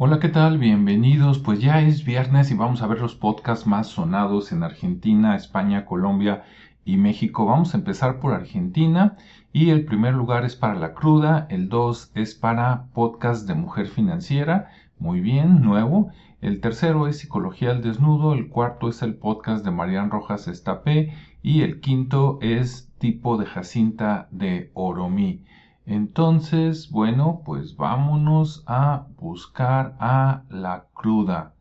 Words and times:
Hola, 0.00 0.20
¿qué 0.20 0.28
tal? 0.28 0.58
Bienvenidos. 0.58 1.40
Pues 1.40 1.60
ya 1.60 1.80
es 1.80 2.04
viernes 2.04 2.52
y 2.52 2.54
vamos 2.54 2.82
a 2.82 2.86
ver 2.86 3.00
los 3.00 3.16
podcasts 3.16 3.66
más 3.66 3.88
sonados 3.88 4.52
en 4.52 4.62
Argentina, 4.62 5.34
España, 5.34 5.86
Colombia 5.86 6.44
y 6.84 6.96
México. 6.98 7.46
Vamos 7.46 7.74
a 7.74 7.78
empezar 7.78 8.20
por 8.20 8.32
Argentina 8.32 9.16
y 9.52 9.70
el 9.70 9.84
primer 9.84 10.14
lugar 10.14 10.44
es 10.44 10.54
para 10.54 10.76
La 10.76 10.94
Cruda, 10.94 11.48
el 11.50 11.68
2 11.68 12.12
es 12.14 12.36
para 12.36 12.84
Podcast 12.94 13.48
de 13.48 13.54
Mujer 13.54 13.88
Financiera, 13.88 14.70
muy 15.00 15.20
bien, 15.20 15.62
nuevo. 15.62 16.12
El 16.40 16.60
tercero 16.60 17.08
es 17.08 17.18
Psicología 17.18 17.72
al 17.72 17.82
Desnudo, 17.82 18.34
el 18.34 18.50
cuarto 18.50 18.88
es 18.88 19.02
el 19.02 19.16
podcast 19.16 19.64
de 19.64 19.72
Marian 19.72 20.12
Rojas 20.12 20.46
Estapé 20.46 21.12
y 21.42 21.62
el 21.62 21.80
quinto 21.80 22.38
es 22.40 22.88
Tipo 22.98 23.36
de 23.36 23.46
Jacinta 23.46 24.28
de 24.30 24.70
Oromí. 24.74 25.42
Entonces, 25.90 26.90
bueno, 26.90 27.40
pues 27.46 27.74
vámonos 27.74 28.62
a 28.66 29.06
buscar 29.16 29.96
a 29.98 30.44
la 30.50 30.84
cruda. 30.92 31.54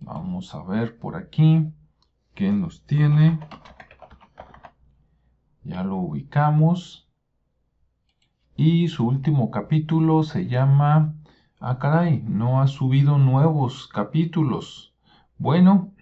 Vamos 0.00 0.54
a 0.54 0.62
ver 0.62 0.98
por 0.98 1.14
aquí 1.14 1.66
qué 2.34 2.52
nos 2.52 2.86
tiene. 2.86 3.38
Ya 5.62 5.84
lo 5.84 5.96
ubicamos. 5.96 7.06
Y 8.56 8.88
su 8.88 9.06
último 9.06 9.50
capítulo 9.50 10.22
se 10.22 10.46
llama... 10.46 11.14
Ah, 11.60 11.78
caray, 11.78 12.22
no 12.26 12.62
ha 12.62 12.68
subido 12.68 13.18
nuevos 13.18 13.88
capítulos. 13.88 14.94
Bueno, 15.36 15.92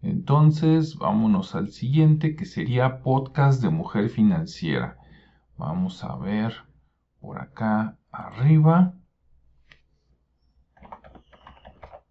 entonces 0.00 0.96
vámonos 0.96 1.56
al 1.56 1.70
siguiente 1.70 2.36
que 2.36 2.44
sería 2.44 3.02
podcast 3.02 3.60
de 3.60 3.70
mujer 3.70 4.10
financiera. 4.10 4.98
Vamos 5.58 6.04
a 6.04 6.14
ver 6.14 6.54
por 7.20 7.40
acá 7.40 7.96
arriba. 8.10 8.94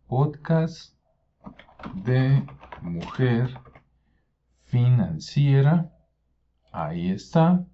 Podcast 0.07 0.95
de 1.93 2.45
mujer 2.81 3.49
financiera. 4.63 5.91
Ahí 6.71 7.09
está. 7.09 7.65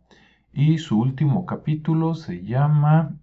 Y 0.54 0.80
su 0.80 1.00
último 1.00 1.46
capítulo 1.46 2.14
se 2.16 2.44
llama 2.44 3.18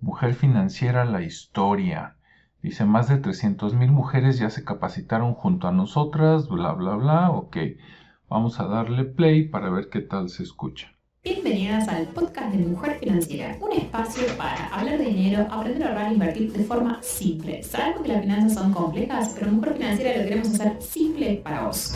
Mujer 0.00 0.34
financiera, 0.34 1.04
la 1.04 1.22
historia. 1.22 2.16
Dice, 2.62 2.84
más 2.84 3.08
de 3.08 3.18
300 3.18 3.74
mil 3.74 3.90
mujeres 3.90 4.38
ya 4.38 4.50
se 4.50 4.64
capacitaron 4.64 5.34
junto 5.34 5.66
a 5.66 5.72
nosotras, 5.72 6.48
bla, 6.48 6.72
bla, 6.72 6.94
bla. 6.94 7.30
Ok, 7.30 7.56
vamos 8.28 8.60
a 8.60 8.66
darle 8.66 9.04
play 9.04 9.48
para 9.48 9.70
ver 9.70 9.88
qué 9.90 10.00
tal 10.00 10.28
se 10.28 10.44
escucha. 10.44 10.97
Bienvenidas 11.28 11.86
al 11.88 12.06
podcast 12.06 12.54
de 12.54 12.64
Mujer 12.64 12.98
Financiera, 13.00 13.54
un 13.60 13.72
espacio 13.72 14.24
para 14.38 14.68
hablar 14.68 14.96
de 14.96 15.04
dinero, 15.04 15.46
aprender 15.50 15.82
a 15.82 15.90
ahorrar 15.90 16.10
e 16.10 16.14
invertir 16.14 16.50
de 16.54 16.64
forma 16.64 17.02
simple. 17.02 17.62
Sabemos 17.62 18.00
que 18.00 18.08
las 18.08 18.22
finanzas 18.22 18.54
son 18.54 18.72
complejas, 18.72 19.34
pero 19.38 19.52
Mujer 19.52 19.74
Financiera 19.74 20.16
lo 20.16 20.24
queremos 20.24 20.54
hacer 20.54 20.80
simple 20.80 21.34
para 21.44 21.66
vos. 21.66 21.92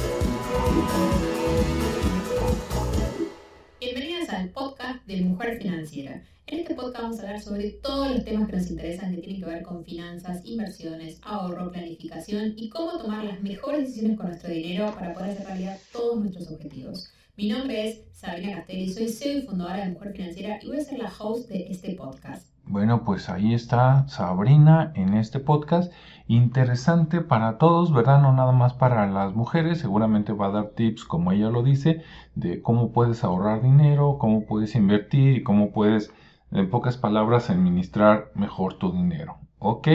Bienvenidas 3.80 4.28
al 4.28 4.50
podcast 4.50 5.02
de 5.06 5.22
Mujer 5.22 5.56
Financiera. 5.62 6.22
En 6.46 6.58
este 6.58 6.74
podcast 6.74 7.02
vamos 7.02 7.18
a 7.20 7.22
hablar 7.22 7.40
sobre 7.40 7.70
todos 7.70 8.10
los 8.10 8.24
temas 8.26 8.50
que 8.50 8.56
nos 8.56 8.70
interesan 8.70 9.14
que 9.14 9.22
tienen 9.22 9.40
que 9.40 9.48
ver 9.48 9.62
con 9.62 9.82
finanzas, 9.82 10.44
inversiones, 10.44 11.18
ahorro, 11.22 11.72
planificación 11.72 12.52
y 12.58 12.68
cómo 12.68 12.98
tomar 12.98 13.24
las 13.24 13.40
mejores 13.40 13.88
decisiones 13.88 14.18
con 14.18 14.26
nuestro 14.26 14.50
dinero 14.50 14.94
para 14.94 15.14
poder 15.14 15.30
hacer 15.30 15.46
realidad 15.46 15.78
todos 15.90 16.20
nuestros 16.20 16.50
objetivos. 16.50 17.10
Mi 17.34 17.48
nombre 17.48 17.88
es 17.88 18.04
Sabrina 18.12 18.56
Castelli, 18.56 18.92
soy 18.92 19.08
CEO 19.08 19.38
y 19.38 19.42
fundadora 19.46 19.86
de 19.86 19.92
Mujer 19.92 20.12
Financiera 20.12 20.58
y 20.60 20.66
voy 20.66 20.76
a 20.76 20.84
ser 20.84 20.98
la 20.98 21.10
host 21.18 21.48
de 21.48 21.68
este 21.70 21.94
podcast. 21.94 22.46
Bueno, 22.66 23.04
pues 23.04 23.30
ahí 23.30 23.54
está 23.54 24.06
Sabrina 24.06 24.92
en 24.96 25.14
este 25.14 25.40
podcast. 25.40 25.90
Interesante 26.28 27.22
para 27.22 27.56
todos, 27.56 27.90
¿verdad? 27.90 28.20
No 28.20 28.34
nada 28.34 28.52
más 28.52 28.74
para 28.74 29.06
las 29.06 29.34
mujeres. 29.34 29.80
Seguramente 29.80 30.34
va 30.34 30.48
a 30.48 30.50
dar 30.50 30.70
tips, 30.76 31.06
como 31.06 31.32
ella 31.32 31.48
lo 31.48 31.62
dice, 31.62 32.02
de 32.34 32.60
cómo 32.60 32.92
puedes 32.92 33.24
ahorrar 33.24 33.62
dinero, 33.62 34.18
cómo 34.18 34.44
puedes 34.44 34.74
invertir 34.74 35.38
y 35.38 35.42
cómo 35.42 35.72
puedes, 35.72 36.12
en 36.50 36.68
pocas 36.68 36.98
palabras, 36.98 37.48
administrar 37.48 38.30
mejor 38.34 38.74
tu 38.74 38.92
dinero. 38.92 39.38
¿Ok? 39.58 39.88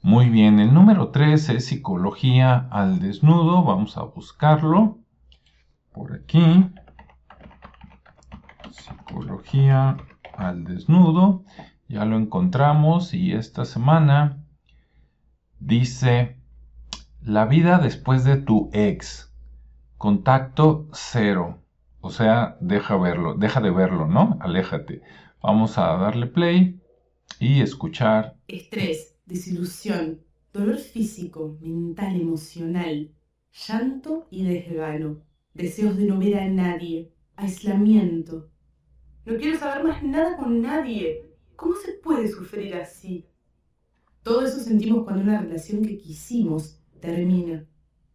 Muy 0.00 0.30
bien, 0.30 0.58
el 0.58 0.72
número 0.72 1.10
3 1.10 1.50
es 1.50 1.66
psicología 1.66 2.66
al 2.70 2.98
desnudo. 2.98 3.62
Vamos 3.62 3.98
a 3.98 4.04
buscarlo 4.04 5.00
por 5.96 6.12
aquí. 6.12 6.70
Psicología 8.70 9.96
al 10.34 10.64
desnudo. 10.64 11.42
Ya 11.88 12.04
lo 12.04 12.18
encontramos 12.18 13.14
y 13.14 13.32
esta 13.32 13.64
semana 13.64 14.44
dice 15.58 16.36
la 17.22 17.46
vida 17.46 17.78
después 17.78 18.24
de 18.24 18.36
tu 18.36 18.70
ex. 18.72 19.32
Contacto 19.96 20.88
cero. 20.92 21.62
O 22.00 22.10
sea, 22.10 22.58
deja 22.60 22.96
verlo, 22.96 23.34
deja 23.34 23.60
de 23.60 23.70
verlo, 23.70 24.06
¿no? 24.06 24.36
Aléjate. 24.40 25.00
Vamos 25.42 25.78
a 25.78 25.96
darle 25.96 26.26
play 26.26 26.78
y 27.40 27.62
escuchar. 27.62 28.36
Estrés, 28.46 29.16
desilusión, 29.24 30.20
dolor 30.52 30.76
físico, 30.76 31.56
mental, 31.60 32.20
emocional, 32.20 33.10
llanto 33.50 34.26
y 34.30 34.44
desgano 34.44 35.25
deseos 35.56 35.96
de 35.96 36.04
no 36.04 36.18
ver 36.18 36.36
a 36.38 36.48
nadie, 36.48 37.12
aislamiento. 37.34 38.50
No 39.24 39.36
quiero 39.38 39.58
saber 39.58 39.84
más 39.84 40.02
nada 40.02 40.36
con 40.36 40.60
nadie. 40.60 41.32
¿Cómo 41.56 41.74
se 41.74 41.94
puede 41.94 42.28
sufrir 42.28 42.74
así? 42.74 43.26
Todo 44.22 44.44
eso 44.44 44.60
sentimos 44.60 45.04
cuando 45.04 45.22
una 45.22 45.40
relación 45.40 45.82
que 45.82 45.96
quisimos 45.96 46.80
termina. 47.00 47.66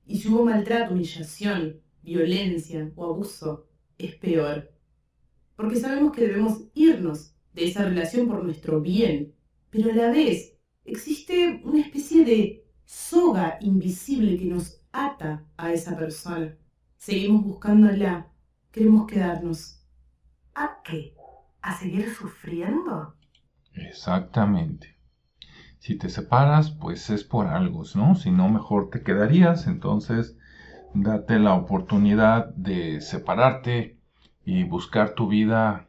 Y 0.06 0.20
si 0.20 0.28
hubo 0.28 0.46
maltrato, 0.46 0.94
humillación, 0.94 1.82
violencia 2.04 2.92
o 2.96 3.06
abuso, 3.06 3.68
es 3.98 4.16
peor. 4.16 4.72
Porque 5.56 5.78
sabemos 5.78 6.12
que 6.14 6.28
debemos 6.28 6.66
irnos 6.76 7.34
de 7.54 7.66
esa 7.66 7.84
relación 7.84 8.28
por 8.28 8.44
nuestro 8.44 8.82
bien, 8.82 9.34
pero 9.72 9.92
a 9.92 9.96
la 9.96 10.12
vez 10.12 10.58
existe 10.86 11.62
una 11.64 11.82
especie 11.82 12.24
de 12.24 12.66
soga 12.86 13.58
invisible 13.62 14.38
que 14.38 14.46
nos 14.46 14.82
ata 14.92 15.46
a 15.58 15.74
esa 15.74 15.98
persona. 15.98 16.58
Seguimos 17.02 17.46
buscándola. 17.46 18.28
Queremos 18.72 19.08
quedarnos. 19.08 19.84
¿A 20.54 20.84
qué? 20.84 21.16
¿A 21.60 21.76
seguir 21.76 22.14
sufriendo? 22.14 23.16
Exactamente. 23.74 25.00
Si 25.80 25.98
te 25.98 26.10
separas, 26.10 26.70
pues 26.70 27.10
es 27.10 27.24
por 27.24 27.48
algo, 27.48 27.82
¿no? 27.96 28.14
Si 28.14 28.30
no, 28.30 28.50
mejor 28.50 28.92
te 28.92 29.02
quedarías. 29.02 29.66
Entonces, 29.66 30.38
date 30.94 31.40
la 31.40 31.56
oportunidad 31.56 32.54
de 32.54 33.02
separarte 33.02 33.98
y 34.46 34.64
buscar 34.66 35.16
tu 35.16 35.28
vida 35.28 35.88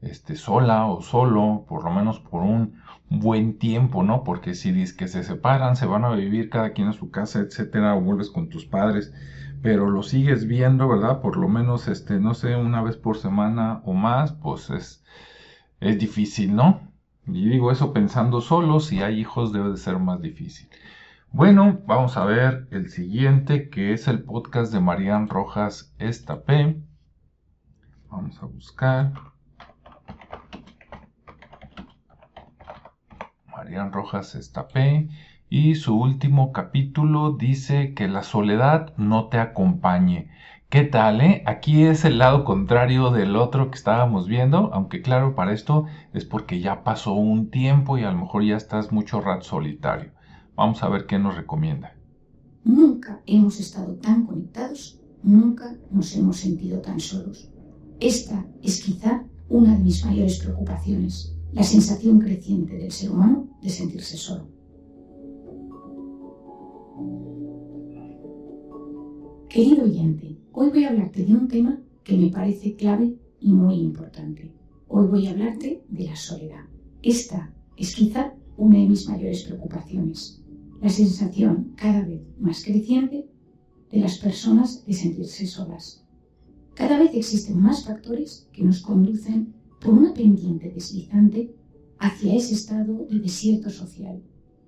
este, 0.00 0.34
sola 0.34 0.86
o 0.86 1.00
solo, 1.00 1.64
por 1.68 1.84
lo 1.84 1.92
menos 1.92 2.18
por 2.18 2.42
un 2.42 2.82
buen 3.08 3.56
tiempo, 3.56 4.02
¿no? 4.02 4.24
Porque 4.24 4.54
si 4.54 4.72
dices 4.72 4.96
que 4.96 5.06
se 5.06 5.22
separan, 5.22 5.76
se 5.76 5.86
van 5.86 6.04
a 6.04 6.10
vivir 6.10 6.50
cada 6.50 6.72
quien 6.72 6.88
a 6.88 6.92
su 6.92 7.12
casa, 7.12 7.38
etcétera, 7.38 7.94
o 7.94 8.00
vuelves 8.00 8.30
con 8.30 8.48
tus 8.48 8.66
padres, 8.66 9.12
pero 9.62 9.90
lo 9.90 10.02
sigues 10.02 10.46
viendo, 10.46 10.88
¿verdad? 10.88 11.20
Por 11.20 11.36
lo 11.36 11.48
menos, 11.48 11.88
este, 11.88 12.18
no 12.18 12.34
sé, 12.34 12.56
una 12.56 12.82
vez 12.82 12.96
por 12.96 13.16
semana 13.16 13.82
o 13.84 13.92
más, 13.92 14.32
pues 14.32 14.70
es, 14.70 15.04
es 15.80 15.98
difícil, 15.98 16.54
¿no? 16.54 16.80
Y 17.26 17.48
digo 17.48 17.70
eso 17.70 17.92
pensando 17.92 18.40
solo, 18.40 18.80
si 18.80 19.02
hay 19.02 19.20
hijos 19.20 19.52
debe 19.52 19.70
de 19.70 19.76
ser 19.76 19.98
más 19.98 20.20
difícil. 20.20 20.68
Bueno, 21.32 21.80
vamos 21.86 22.16
a 22.16 22.24
ver 22.24 22.66
el 22.70 22.90
siguiente, 22.90 23.68
que 23.68 23.92
es 23.92 24.08
el 24.08 24.24
podcast 24.24 24.72
de 24.72 24.80
Marian 24.80 25.28
Rojas 25.28 25.94
Estapé. 25.98 26.82
Vamos 28.08 28.42
a 28.42 28.46
buscar. 28.46 29.12
Marian 33.46 33.92
Rojas 33.92 34.34
Estapé 34.34 35.08
y 35.52 35.74
su 35.74 35.96
último 35.96 36.52
capítulo 36.52 37.32
dice 37.32 37.92
que 37.92 38.06
la 38.06 38.22
soledad 38.22 38.94
no 38.96 39.26
te 39.26 39.38
acompañe. 39.38 40.30
¿Qué 40.68 40.84
tal, 40.84 41.20
eh? 41.20 41.42
Aquí 41.44 41.82
es 41.82 42.04
el 42.04 42.18
lado 42.18 42.44
contrario 42.44 43.10
del 43.10 43.34
otro 43.34 43.68
que 43.68 43.76
estábamos 43.76 44.28
viendo, 44.28 44.70
aunque 44.72 45.02
claro, 45.02 45.34
para 45.34 45.52
esto 45.52 45.86
es 46.14 46.24
porque 46.24 46.60
ya 46.60 46.84
pasó 46.84 47.14
un 47.14 47.50
tiempo 47.50 47.98
y 47.98 48.04
a 48.04 48.12
lo 48.12 48.18
mejor 48.18 48.44
ya 48.44 48.56
estás 48.56 48.92
mucho 48.92 49.20
rato 49.20 49.42
solitario. 49.42 50.12
Vamos 50.54 50.84
a 50.84 50.88
ver 50.88 51.06
qué 51.06 51.18
nos 51.18 51.34
recomienda. 51.34 51.96
Nunca 52.62 53.20
hemos 53.26 53.58
estado 53.58 53.94
tan 53.96 54.26
conectados, 54.26 55.00
nunca 55.24 55.74
nos 55.90 56.14
hemos 56.14 56.36
sentido 56.36 56.80
tan 56.80 57.00
solos. 57.00 57.50
Esta 57.98 58.46
es 58.62 58.80
quizá 58.84 59.24
una 59.48 59.76
de 59.76 59.82
mis 59.82 60.04
mayores 60.04 60.38
preocupaciones, 60.38 61.36
la 61.50 61.64
sensación 61.64 62.20
creciente 62.20 62.76
del 62.76 62.92
ser 62.92 63.10
humano 63.10 63.48
de 63.60 63.68
sentirse 63.68 64.16
solo. 64.16 64.59
Querido 69.48 69.84
oyente, 69.84 70.38
hoy 70.52 70.70
voy 70.70 70.84
a 70.84 70.90
hablarte 70.90 71.24
de 71.24 71.32
un 71.34 71.48
tema 71.48 71.82
que 72.04 72.16
me 72.16 72.30
parece 72.30 72.76
clave 72.76 73.16
y 73.40 73.52
muy 73.52 73.80
importante. 73.80 74.52
Hoy 74.86 75.08
voy 75.08 75.26
a 75.26 75.32
hablarte 75.32 75.82
de 75.88 76.04
la 76.04 76.14
soledad. 76.14 76.64
Esta 77.02 77.52
es 77.76 77.96
quizá 77.96 78.32
una 78.56 78.78
de 78.78 78.86
mis 78.86 79.08
mayores 79.08 79.42
preocupaciones, 79.42 80.40
la 80.80 80.88
sensación 80.88 81.72
cada 81.76 82.04
vez 82.04 82.22
más 82.38 82.62
creciente 82.64 83.28
de 83.90 83.98
las 83.98 84.18
personas 84.18 84.86
de 84.86 84.92
sentirse 84.92 85.46
solas. 85.46 86.04
Cada 86.74 86.98
vez 86.98 87.10
existen 87.14 87.60
más 87.60 87.84
factores 87.84 88.48
que 88.52 88.62
nos 88.62 88.80
conducen 88.80 89.52
por 89.80 89.94
una 89.94 90.14
pendiente 90.14 90.70
deslizante 90.70 91.54
hacia 91.98 92.34
ese 92.34 92.54
estado 92.54 93.06
de 93.10 93.18
desierto 93.18 93.68
social, 93.68 94.22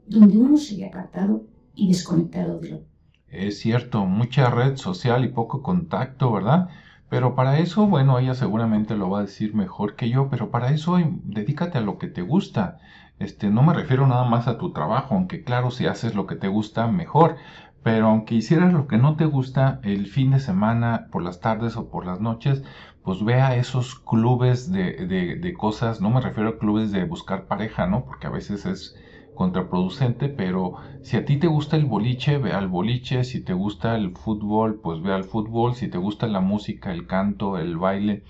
donde 0.08 0.38
uno 0.38 0.56
se 0.56 0.76
ve 0.76 0.87
apartado 0.87 1.46
y 1.74 1.88
desconectado 1.88 2.58
de 2.60 2.70
lo. 2.70 2.80
Es 3.28 3.58
cierto, 3.58 4.06
mucha 4.06 4.48
red 4.48 4.76
social 4.76 5.24
y 5.24 5.28
poco 5.28 5.60
contacto, 5.62 6.30
¿verdad? 6.30 6.69
Pero 7.08 7.34
para 7.34 7.58
eso, 7.58 7.86
bueno, 7.88 8.19
ella 8.20 8.34
seguramente 8.34 8.96
lo 8.96 9.10
va 9.10 9.19
a 9.19 9.22
decir 9.22 9.54
mejor 9.54 9.96
que 9.96 10.08
yo, 10.08 10.28
pero 10.30 10.50
para 10.52 10.70
eso 10.70 10.98
dedícate 11.24 11.78
a 11.78 11.80
lo 11.80 11.98
que 11.98 12.06
te 12.06 12.22
gusta. 12.22 12.78
Este, 13.19 13.50
no 13.50 13.62
me 13.64 13.74
refiero 13.74 14.06
nada 14.06 14.24
más 14.24 14.46
a 14.48 14.56
tu 14.58 14.72
trabajo, 14.72 15.14
aunque 15.16 15.42
claro, 15.42 15.70
si 15.72 15.86
haces 15.86 16.14
lo 16.14 16.26
que 16.26 16.36
te 16.36 16.46
gusta, 16.48 16.86
mejor. 16.86 17.36
Pero 17.82 18.06
aunque 18.08 18.36
hicieras 18.36 18.72
lo 18.72 18.86
que 18.86 18.98
no 18.98 19.16
te 19.16 19.25
gusta 19.25 19.80
el 19.82 20.06
fin 20.06 20.30
de 20.30 20.38
semana, 20.40 21.08
por 21.10 21.22
las 21.22 21.40
tardes 21.40 21.76
o 21.76 21.90
por 21.90 22.06
las 22.06 22.20
noches, 22.20 22.62
pues 23.02 23.25
vea 23.25 23.56
esos 23.56 23.96
clubes 23.96 24.70
de, 24.70 25.06
de, 25.06 25.34
de 25.36 25.54
cosas, 25.54 26.00
no 26.00 26.10
me 26.10 26.20
refiero 26.20 26.50
a 26.50 26.58
clubes 26.58 26.92
de 26.92 27.04
buscar 27.04 27.46
pareja, 27.46 27.86
¿no? 27.88 28.04
Porque 28.04 28.28
a 28.28 28.30
veces 28.30 28.64
es 28.66 28.96
contraproducente, 29.42 30.28
pero 30.28 30.74
si 31.02 31.16
a 31.16 31.24
ti 31.24 31.36
te 31.36 31.48
gusta 31.48 31.74
el 31.76 31.84
boliche, 31.84 32.38
ve 32.38 32.52
al 32.52 32.68
boliche, 32.68 33.24
si 33.24 33.42
te 33.42 33.54
gusta 33.54 33.96
el 33.96 34.16
fútbol, 34.16 34.78
pues 34.80 35.02
ve 35.02 35.12
al 35.12 35.24
fútbol, 35.24 35.74
si 35.74 35.88
te 35.88 35.98
gusta 35.98 36.28
la 36.28 36.38
música, 36.40 36.92
el 36.92 37.08
canto, 37.08 37.58
el 37.58 37.76
baile, 37.76 38.22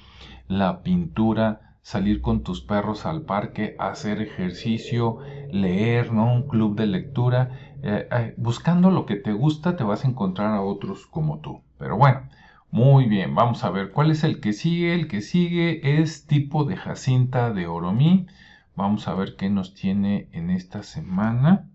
la 0.48 0.82
pintura, 0.82 1.76
salir 1.82 2.22
con 2.22 2.42
tus 2.42 2.62
perros 2.62 3.04
al 3.04 3.26
parque, 3.26 3.76
hacer 3.78 4.22
ejercicio, 4.22 5.18
leer, 5.50 6.14
¿no? 6.14 6.32
Un 6.32 6.48
club 6.48 6.76
de 6.76 6.86
lectura, 6.86 7.50
eh, 7.82 8.08
eh, 8.10 8.34
buscando 8.38 8.90
lo 8.90 9.04
que 9.04 9.16
te 9.16 9.34
gusta 9.34 9.76
te 9.76 9.84
vas 9.84 10.06
a 10.06 10.08
encontrar 10.08 10.54
a 10.54 10.62
otros 10.62 11.06
como 11.06 11.40
tú. 11.40 11.60
Pero 11.78 11.98
bueno, 11.98 12.22
muy 12.70 13.04
bien, 13.04 13.34
vamos 13.34 13.64
a 13.64 13.70
ver 13.70 13.90
cuál 13.90 14.10
es 14.10 14.24
el 14.24 14.40
que 14.40 14.54
sigue. 14.54 14.94
El 14.94 15.08
que 15.08 15.20
sigue 15.20 16.00
es 16.00 16.26
tipo 16.26 16.64
de 16.64 16.76
Jacinta 16.76 17.52
de 17.52 17.66
Oromí. 17.66 18.26
Vamos 18.74 19.06
a 19.06 19.14
ver 19.14 19.36
qué 19.36 19.50
nos 19.50 19.74
tiene 19.74 20.28
en 20.32 20.50
esta 20.50 20.82
semana. 20.82 21.68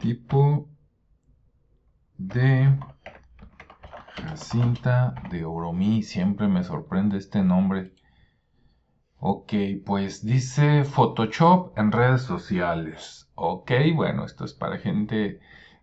Tipo 0.00 0.68
de 2.18 2.78
Jacinta 4.14 5.14
de 5.30 5.44
Oromí. 5.44 6.02
Siempre 6.02 6.46
me 6.46 6.62
sorprende 6.62 7.18
este 7.18 7.42
nombre. 7.42 7.94
Ok, 9.18 9.54
pues 9.84 10.24
dice 10.24 10.84
Photoshop 10.84 11.76
en 11.76 11.90
redes 11.90 12.22
sociales. 12.22 13.28
Ok, 13.34 13.72
bueno, 13.94 14.24
esto 14.24 14.44
es 14.44 14.54
para 14.54 14.78
gente 14.78 15.40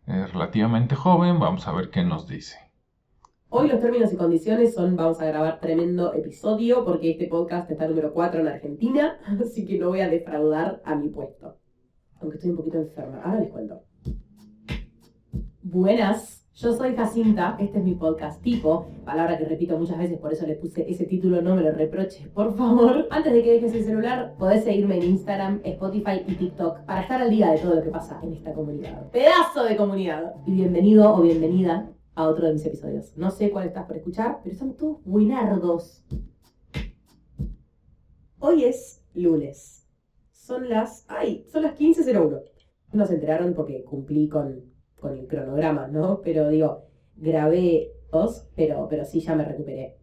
eh, 0.08 0.28
relativamente 0.28 0.96
joven. 0.96 1.40
Vamos 1.40 1.68
a 1.68 1.74
ver 1.74 1.90
qué 1.90 2.04
nos 2.04 2.28
dice. 2.28 2.63
Hoy 3.56 3.68
los 3.68 3.80
términos 3.80 4.12
y 4.12 4.16
condiciones 4.16 4.74
son, 4.74 4.96
vamos 4.96 5.22
a 5.22 5.28
grabar 5.28 5.60
tremendo 5.60 6.12
episodio 6.16 6.84
porque 6.84 7.12
este 7.12 7.28
podcast 7.28 7.70
está 7.70 7.88
número 7.88 8.12
4 8.12 8.42
en 8.42 8.48
Argentina, 8.48 9.20
así 9.40 9.64
que 9.64 9.78
no 9.78 9.90
voy 9.90 10.02
a 10.02 10.10
defraudar 10.10 10.82
a 10.84 10.96
mi 10.96 11.10
puesto. 11.10 11.60
Aunque 12.20 12.38
estoy 12.38 12.50
un 12.50 12.58
poquito 12.58 12.80
enferma. 12.80 13.22
Ahora 13.22 13.42
les 13.42 13.52
cuento. 13.52 13.84
Buenas, 15.62 16.48
yo 16.56 16.74
soy 16.74 16.96
Jacinta, 16.96 17.56
este 17.60 17.78
es 17.78 17.84
mi 17.84 17.94
podcast 17.94 18.42
tipo, 18.42 18.88
palabra 19.06 19.38
que 19.38 19.46
repito 19.46 19.78
muchas 19.78 20.00
veces, 20.00 20.18
por 20.18 20.34
eso 20.34 20.48
le 20.48 20.56
puse 20.56 20.90
ese 20.90 21.06
título, 21.06 21.44
no 21.44 21.56
me 21.56 21.62
lo 21.62 21.74
reproches, 21.74 22.28
por 22.30 22.58
favor. 22.58 23.08
Antes 23.12 23.34
de 23.34 23.44
que 23.44 23.52
dejes 23.52 23.76
el 23.76 23.84
celular, 23.84 24.34
podés 24.40 24.64
seguirme 24.64 24.98
en 24.98 25.04
Instagram, 25.04 25.62
Spotify 25.64 26.24
y 26.28 26.34
TikTok 26.34 26.86
para 26.86 27.02
estar 27.02 27.22
al 27.22 27.30
día 27.30 27.52
de 27.52 27.60
todo 27.60 27.76
lo 27.76 27.84
que 27.84 27.92
pasa 27.92 28.20
en 28.24 28.34
esta 28.34 28.52
comunidad. 28.52 29.12
Pedazo 29.12 29.64
de 29.64 29.78
comunidad. 29.78 30.34
Y 30.48 30.54
bienvenido 30.54 31.14
o 31.14 31.22
bienvenida 31.22 31.94
a 32.16 32.28
otro 32.28 32.48
de 32.48 32.54
mis 32.54 32.66
episodios. 32.66 33.16
No 33.18 33.32
sé 33.32 33.52
cuál 33.52 33.68
estás 33.68 33.86
por 33.86 33.98
escuchar, 33.98 34.40
pero 34.44 34.56
son 34.56 34.76
todos 34.76 35.04
buenardos. 35.04 36.04
Hoy 38.40 38.66
es 38.66 39.04
lunes. 39.14 39.88
Son 40.32 40.70
las. 40.70 41.06
¡Ay! 41.08 41.46
Son 41.52 41.64
las 41.64 41.80
15.01. 41.80 42.42
No 42.92 43.06
se 43.06 43.16
enteraron 43.16 43.54
porque 43.54 43.84
cumplí 43.84 44.28
con, 44.28 44.62
con 45.00 45.18
el 45.18 45.28
cronograma, 45.28 45.88
¿no? 45.88 46.22
Pero 46.22 46.50
digo, 46.50 46.86
grabé 47.16 47.92
dos, 48.12 48.48
pero, 48.56 48.88
pero 48.90 49.06
sí 49.06 49.22
ya 49.22 49.36
me 49.36 49.46
recuperé. 49.46 49.98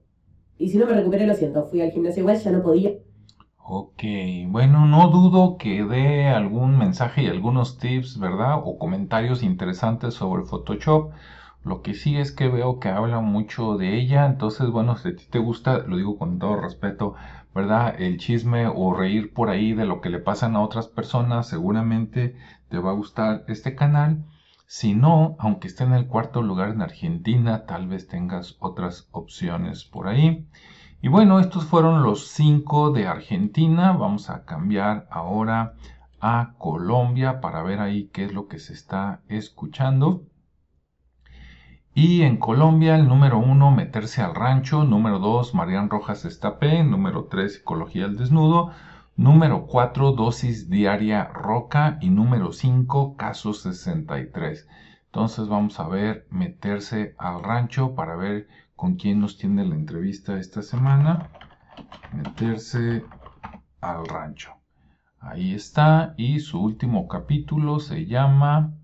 Y 0.57 0.69
si 0.69 0.79
no 0.79 0.87
me 0.87 0.95
recuperé, 0.95 1.27
lo 1.27 1.35
siento. 1.35 1.67
Fui 1.67 1.81
al 1.81 1.91
gimnasio 1.91 2.21
igual, 2.21 2.39
ya 2.39 2.51
no 2.51 2.63
podía. 2.63 2.93
Ok, 3.73 4.03
bueno, 4.49 4.87
no 4.87 5.11
dudo 5.11 5.57
que 5.57 5.85
dé 5.85 6.27
algún 6.27 6.77
mensaje 6.77 7.23
y 7.23 7.27
algunos 7.29 7.79
tips, 7.79 8.19
¿verdad? 8.19 8.61
O 8.65 8.79
comentarios 8.79 9.45
interesantes 9.45 10.15
sobre 10.15 10.43
Photoshop 10.43 11.13
lo 11.63 11.83
que 11.83 11.95
sí 11.95 12.17
es 12.17 12.33
que 12.33 12.49
veo 12.49 12.81
que 12.81 12.89
habla 12.89 13.21
mucho 13.21 13.77
de 13.77 13.97
ella, 13.97 14.27
entonces 14.27 14.71
bueno, 14.71 14.97
si 14.97 15.09
a 15.09 15.17
ti 15.17 15.25
te 15.29 15.39
gusta, 15.39 15.79
lo 15.79 15.97
digo 15.97 16.17
con 16.17 16.39
todo 16.39 16.57
respeto, 16.61 17.15
¿verdad? 17.55 18.01
El 18.01 18.19
chisme 18.19 18.67
o 18.67 18.95
reír 18.95 19.35
por 19.35 19.51
ahí 19.51 19.75
de 19.75 19.85
lo 19.85 20.01
que 20.01 20.11
le 20.11 20.21
pasan 20.21 20.57
a 20.57 20.63
otras 20.63 20.89
personas, 20.89 21.49
seguramente 21.49 22.37
te 22.69 22.79
va 22.79 22.91
a 22.91 22.95
gustar 22.95 23.45
este 23.49 23.75
canal. 23.75 24.25
Si 24.67 24.95
no, 24.95 25.37
aunque 25.39 25.67
esté 25.67 25.85
en 25.85 25.93
el 25.93 26.07
cuarto 26.07 26.43
lugar 26.43 26.71
en 26.71 26.81
Argentina, 26.81 27.67
tal 27.67 27.89
vez 27.89 28.07
tengas 28.07 28.57
otras 28.61 29.09
opciones 29.11 29.85
por 29.85 30.07
ahí. 30.07 30.47
Y 31.03 31.09
bueno, 31.09 31.41
estos 31.41 31.65
fueron 31.65 32.03
los 32.03 32.29
cinco 32.29 32.93
de 32.93 33.07
Argentina. 33.07 33.93
Vamos 33.93 34.31
a 34.31 34.45
cambiar 34.45 35.09
ahora 35.11 35.75
a 36.21 36.55
Colombia 36.59 37.41
para 37.41 37.63
ver 37.63 37.81
ahí 37.81 38.11
qué 38.13 38.27
es 38.27 38.33
lo 38.33 38.47
que 38.47 38.59
se 38.59 38.75
está 38.75 39.23
escuchando. 39.29 40.23
Y 41.93 42.23
en 42.23 42.37
Colombia, 42.37 42.95
el 42.95 43.09
número 43.09 43.39
uno, 43.39 43.73
meterse 43.73 44.23
al 44.23 44.37
rancho. 44.37 44.85
Número 44.85 45.19
dos, 45.19 45.55
Marian 45.55 45.91
Rojas 45.91 46.25
Estapé. 46.25 46.85
Número 46.85 47.25
tres, 47.25 47.55
psicología 47.55 48.05
al 48.05 48.17
desnudo. 48.17 48.71
Número 49.17 49.67
cuatro, 49.67 50.13
dosis 50.13 50.71
diaria 50.71 51.25
roca. 51.25 51.99
Y 52.01 52.11
número 52.11 52.53
cinco, 52.53 53.17
caso 53.17 53.53
63. 53.55 54.69
Entonces 55.07 55.49
vamos 55.49 55.81
a 55.81 55.89
ver 55.89 56.29
meterse 56.31 57.17
al 57.19 57.43
rancho 57.43 57.97
para 57.97 58.15
ver 58.15 58.47
con 58.77 58.95
quién 58.95 59.19
nos 59.19 59.37
tiene 59.37 59.65
la 59.67 59.75
entrevista 59.75 60.39
esta 60.39 60.63
semana. 60.63 61.31
Meterse 62.13 63.05
al 63.81 64.07
rancho. 64.07 64.53
Ahí 65.19 65.55
está. 65.55 66.15
Y 66.17 66.39
su 66.39 66.63
último 66.63 67.09
capítulo 67.09 67.81
se 67.81 68.07
llama 68.07 68.75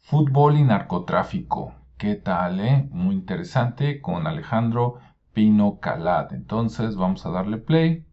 Fútbol 0.00 0.56
y 0.58 0.64
narcotráfico. 0.64 1.72
¿Qué 1.98 2.14
tal, 2.14 2.60
eh? 2.60 2.86
Muy 2.90 3.14
interesante 3.14 4.02
con 4.02 4.26
Alejandro 4.26 4.98
Pino 5.32 5.80
Calat. 5.80 6.32
Entonces 6.32 6.94
vamos 6.94 7.24
a 7.24 7.30
darle 7.30 7.56
play 7.56 8.04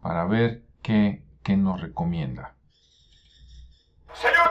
para 0.00 0.24
ver 0.24 0.62
qué, 0.82 1.24
qué 1.42 1.56
nos 1.56 1.80
recomienda. 1.80 2.54
Señor. 4.14 4.50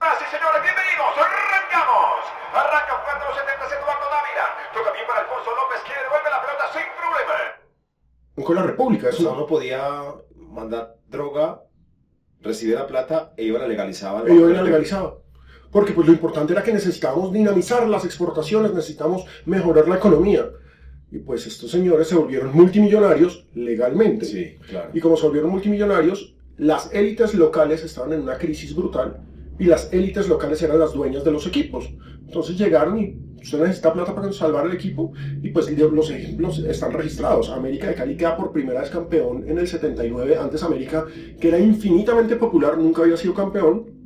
Ah, 0.00 0.14
sí, 0.18 0.24
señores, 0.34 0.62
bienvenidos. 0.64 1.14
Arrancamos. 1.14 2.26
Arranca 2.52 2.92
jugando 2.98 3.26
los 3.26 3.36
77 3.38 3.82
Eduardo 3.84 4.06
Dávila. 4.10 4.46
Toca 4.74 4.92
bien 4.92 5.06
para 5.06 5.20
Alfonso 5.20 5.50
López, 5.54 5.80
que 5.86 5.94
devuelve 5.94 6.28
la 6.28 6.40
pelota 6.42 6.64
sin 6.74 6.90
problema. 6.98 8.44
Con 8.44 8.56
la 8.56 8.62
República, 8.64 9.08
eso 9.10 9.32
uno 9.32 9.46
podía 9.46 10.12
mandar 10.34 10.96
droga, 11.06 11.62
recibir 12.42 12.74
la 12.74 12.86
plata 12.86 13.32
e 13.36 13.44
iba 13.44 13.62
a 13.62 13.68
legalizar. 13.68 14.22
Hoy 14.22 14.52
la 14.52 14.62
legalizaba. 14.62 15.18
Porque 15.70 15.92
pues 15.92 16.06
lo 16.06 16.12
importante 16.12 16.52
era 16.52 16.62
que 16.62 16.72
necesitábamos 16.72 17.32
dinamizar 17.32 17.86
las 17.88 18.04
exportaciones, 18.04 18.74
necesitamos 18.74 19.24
mejorar 19.46 19.88
la 19.88 19.96
economía. 19.96 20.50
Y 21.12 21.18
pues 21.18 21.46
estos 21.46 21.70
señores 21.70 22.08
se 22.08 22.16
volvieron 22.16 22.52
multimillonarios 22.52 23.46
legalmente. 23.54 24.24
Sí, 24.26 24.56
claro. 24.68 24.90
Y 24.92 25.00
como 25.00 25.16
se 25.16 25.26
volvieron 25.26 25.50
multimillonarios, 25.50 26.34
las 26.56 26.92
élites 26.92 27.34
locales 27.34 27.82
estaban 27.84 28.12
en 28.12 28.22
una 28.22 28.36
crisis 28.36 28.74
brutal 28.74 29.20
y 29.58 29.64
las 29.64 29.92
élites 29.92 30.28
locales 30.28 30.60
eran 30.62 30.78
las 30.78 30.92
dueñas 30.92 31.24
de 31.24 31.30
los 31.30 31.46
equipos. 31.46 31.90
Entonces 32.26 32.56
llegaron 32.56 32.98
y 32.98 33.16
usted 33.42 33.60
necesita 33.60 33.92
plata 33.92 34.14
para 34.14 34.32
salvar 34.32 34.66
el 34.66 34.72
equipo 34.72 35.12
y 35.42 35.50
pues 35.50 35.70
los 35.70 36.10
ejemplos 36.10 36.58
están 36.58 36.92
registrados. 36.92 37.50
América 37.50 37.88
de 37.88 37.94
Cali 37.94 38.16
queda 38.16 38.36
por 38.36 38.52
primera 38.52 38.80
vez 38.80 38.90
campeón 38.90 39.44
en 39.48 39.58
el 39.58 39.66
79. 39.66 40.36
Antes 40.36 40.62
América, 40.62 41.06
que 41.40 41.48
era 41.48 41.58
infinitamente 41.58 42.36
popular, 42.36 42.76
nunca 42.78 43.02
había 43.02 43.16
sido 43.16 43.34
campeón 43.34 44.00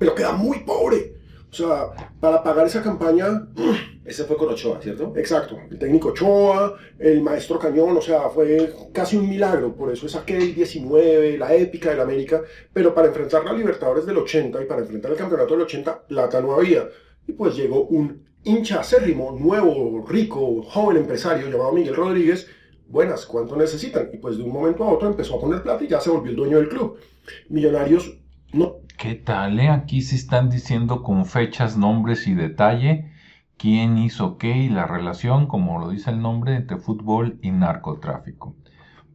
pero 0.00 0.14
queda 0.14 0.32
muy 0.32 0.60
pobre. 0.60 1.14
O 1.50 1.54
sea, 1.54 1.90
para 2.18 2.42
pagar 2.42 2.66
esa 2.66 2.82
campaña... 2.82 3.46
Ese 4.02 4.24
fue 4.24 4.36
con 4.36 4.48
Ochoa, 4.48 4.80
¿cierto? 4.82 5.12
Exacto, 5.14 5.56
el 5.70 5.78
técnico 5.78 6.08
Ochoa, 6.08 6.74
el 6.98 7.22
maestro 7.22 7.60
Cañón, 7.60 7.96
o 7.96 8.00
sea, 8.00 8.28
fue 8.30 8.74
casi 8.92 9.16
un 9.16 9.28
milagro, 9.28 9.72
por 9.76 9.92
eso 9.92 10.06
es 10.06 10.16
aquel 10.16 10.52
19, 10.52 11.38
la 11.38 11.54
épica 11.54 11.90
del 11.90 12.00
América, 12.00 12.42
pero 12.72 12.92
para 12.92 13.06
enfrentar 13.06 13.44
la 13.44 13.52
Libertadores 13.52 14.06
del 14.06 14.16
80 14.16 14.62
y 14.62 14.66
para 14.66 14.80
enfrentar 14.80 15.12
el 15.12 15.16
campeonato 15.16 15.54
del 15.54 15.62
80, 15.62 16.06
plata 16.08 16.40
no 16.40 16.54
había. 16.54 16.88
Y 17.28 17.32
pues 17.34 17.54
llegó 17.54 17.84
un 17.84 18.24
hincha 18.44 18.80
acérrimo, 18.80 19.32
nuevo, 19.38 20.04
rico, 20.06 20.62
joven 20.62 20.98
empresario 20.98 21.48
llamado 21.50 21.72
Miguel 21.72 21.96
Rodríguez, 21.96 22.48
buenas, 22.88 23.26
¿cuánto 23.26 23.56
necesitan? 23.56 24.08
Y 24.12 24.18
pues 24.18 24.36
de 24.38 24.42
un 24.44 24.52
momento 24.52 24.84
a 24.84 24.92
otro 24.92 25.08
empezó 25.08 25.36
a 25.36 25.40
poner 25.40 25.62
plata 25.62 25.84
y 25.84 25.88
ya 25.88 26.00
se 26.00 26.10
volvió 26.10 26.30
el 26.30 26.36
dueño 26.36 26.56
del 26.58 26.68
club. 26.68 26.98
Millonarios 27.48 28.18
no 28.52 28.76
¿Qué 28.96 29.14
tal? 29.14 29.58
eh? 29.60 29.68
Aquí 29.68 30.02
se 30.02 30.16
están 30.16 30.50
diciendo 30.50 31.02
con 31.02 31.24
fechas, 31.24 31.76
nombres 31.78 32.26
y 32.26 32.34
detalle 32.34 33.10
quién 33.56 33.98
hizo 33.98 34.38
qué 34.38 34.56
y 34.56 34.68
la 34.68 34.86
relación, 34.86 35.46
como 35.46 35.78
lo 35.78 35.90
dice 35.90 36.10
el 36.10 36.20
nombre, 36.22 36.56
entre 36.56 36.78
fútbol 36.78 37.38
y 37.42 37.50
narcotráfico. 37.50 38.56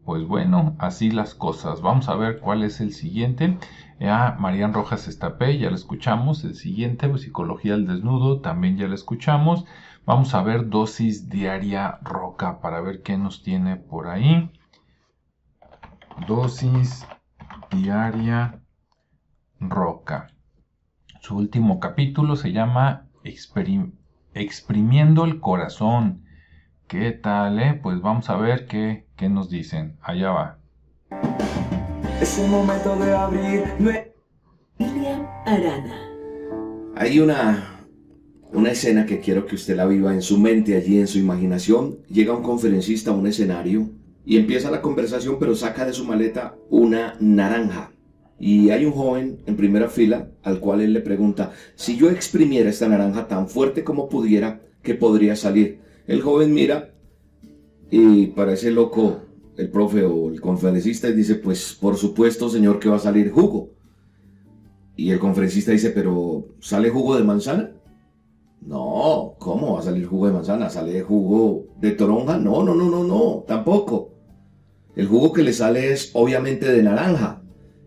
Pues 0.06 0.28
bueno, 0.28 0.76
así 0.78 1.10
las 1.10 1.34
cosas. 1.34 1.82
Vamos 1.82 2.10
a 2.10 2.16
ver 2.16 2.40
cuál 2.40 2.64
es 2.64 2.80
el 2.80 2.94
siguiente. 2.94 3.58
Ya 4.00 4.36
Marian 4.40 4.72
Rojas 4.72 5.08
Estapé, 5.08 5.58
ya 5.58 5.72
la 5.72 5.76
escuchamos. 5.76 6.44
El 6.44 6.54
siguiente, 6.54 7.10
pues, 7.10 7.24
Psicología 7.24 7.72
del 7.74 7.88
Desnudo, 7.88 8.40
también 8.40 8.78
ya 8.78 8.88
la 8.88 8.94
escuchamos. 8.94 9.66
Vamos 10.06 10.36
a 10.36 10.44
ver 10.44 10.70
dosis 10.70 11.30
diaria 11.30 11.98
roca 12.04 12.62
para 12.62 12.82
ver 12.82 13.02
qué 13.02 13.18
nos 13.18 13.42
tiene 13.42 13.78
por 13.78 14.08
ahí. 14.08 14.52
Dosis 16.28 17.08
diaria 17.72 18.62
roca. 19.60 20.28
Su 21.22 21.38
último 21.38 21.80
capítulo 21.80 22.36
se 22.36 22.52
llama 22.52 23.08
Exprimiendo 24.36 25.26
el 25.26 25.40
corazón. 25.40 26.25
¿Qué 26.88 27.12
tal, 27.12 27.60
eh? 27.60 27.80
Pues 27.82 28.02
vamos 28.02 28.30
a 28.30 28.38
ver 28.38 28.68
qué, 28.68 29.06
qué 29.16 29.28
nos 29.30 29.50
dicen. 29.50 29.98
Allá 30.02 30.30
va. 30.32 30.60
Es 32.22 32.38
el 32.40 32.50
momento 32.50 32.96
de 32.96 33.12
abrir 33.14 33.64
nue- 33.80 34.12
William 34.80 35.26
Arana. 35.46 36.02
Hay 36.96 37.20
una, 37.20 37.80
una 38.54 38.72
escena 38.72 39.06
que 39.06 39.20
quiero 39.20 39.46
que 39.46 39.56
usted 39.56 39.76
la 39.76 39.86
viva 39.86 40.14
en 40.14 40.22
su 40.22 40.38
mente, 40.40 40.78
allí 40.78 41.00
en 41.00 41.08
su 41.08 41.18
imaginación. 41.18 41.98
Llega 42.10 42.34
un 42.36 42.44
conferencista 42.44 43.12
a 43.12 43.16
un 43.16 43.28
escenario 43.28 43.90
y 44.26 44.38
empieza 44.38 44.72
la 44.72 44.82
conversación, 44.82 45.38
pero 45.40 45.56
saca 45.56 45.86
de 45.86 45.94
su 45.94 46.06
maleta 46.06 46.56
una 46.70 47.16
naranja. 47.20 47.92
Y 48.38 48.70
hay 48.70 48.86
un 48.86 48.92
joven 48.92 49.40
en 49.46 49.56
primera 49.56 49.88
fila 49.90 50.28
al 50.44 50.60
cual 50.60 50.82
él 50.82 50.94
le 50.94 51.00
pregunta, 51.02 51.52
si 51.76 51.98
yo 51.98 52.10
exprimiera 52.10 52.70
esta 52.70 52.88
naranja 52.88 53.28
tan 53.28 53.48
fuerte 53.48 53.84
como 53.84 54.10
pudiera, 54.10 54.62
¿qué 54.84 54.94
podría 54.94 55.36
salir? 55.36 55.80
El 56.08 56.22
joven 56.22 56.54
mira 56.54 56.94
y 57.90 58.28
parece 58.28 58.72
loco 58.72 59.22
el 59.58 59.70
profe 59.70 60.04
o 60.06 60.30
el 60.30 60.42
conferencista 60.42 61.10
y 61.10 61.14
dice, 61.14 61.36
pues 61.36 61.78
por 61.80 61.98
supuesto 61.98 62.50
señor 62.50 62.80
que 62.80 62.90
va 62.90 62.98
a 62.98 63.00
salir 63.00 63.32
jugo. 63.32 63.72
Y 64.96 65.12
el 65.12 65.20
conferencista 65.20 65.72
dice, 65.72 65.90
pero 65.90 66.48
¿sale 66.60 66.90
jugo 66.90 67.18
de 67.18 67.24
manzana? 67.24 67.72
No, 68.62 69.36
¿cómo 69.40 69.74
va 69.74 69.80
a 69.80 69.84
salir 69.84 70.06
jugo 70.06 70.28
de 70.28 70.34
manzana? 70.34 70.70
¿Sale 70.70 71.02
jugo 71.02 71.68
de 71.80 71.92
toronja? 71.92 72.38
No, 72.38 72.64
no, 72.64 72.74
no, 72.74 72.90
no, 72.90 73.04
no, 73.04 73.44
tampoco. 73.48 74.14
El 74.96 75.08
jugo 75.08 75.34
que 75.34 75.44
le 75.44 75.54
sale 75.54 75.92
es 75.92 76.12
obviamente 76.14 76.72
de 76.72 76.82
naranja. 76.82 77.42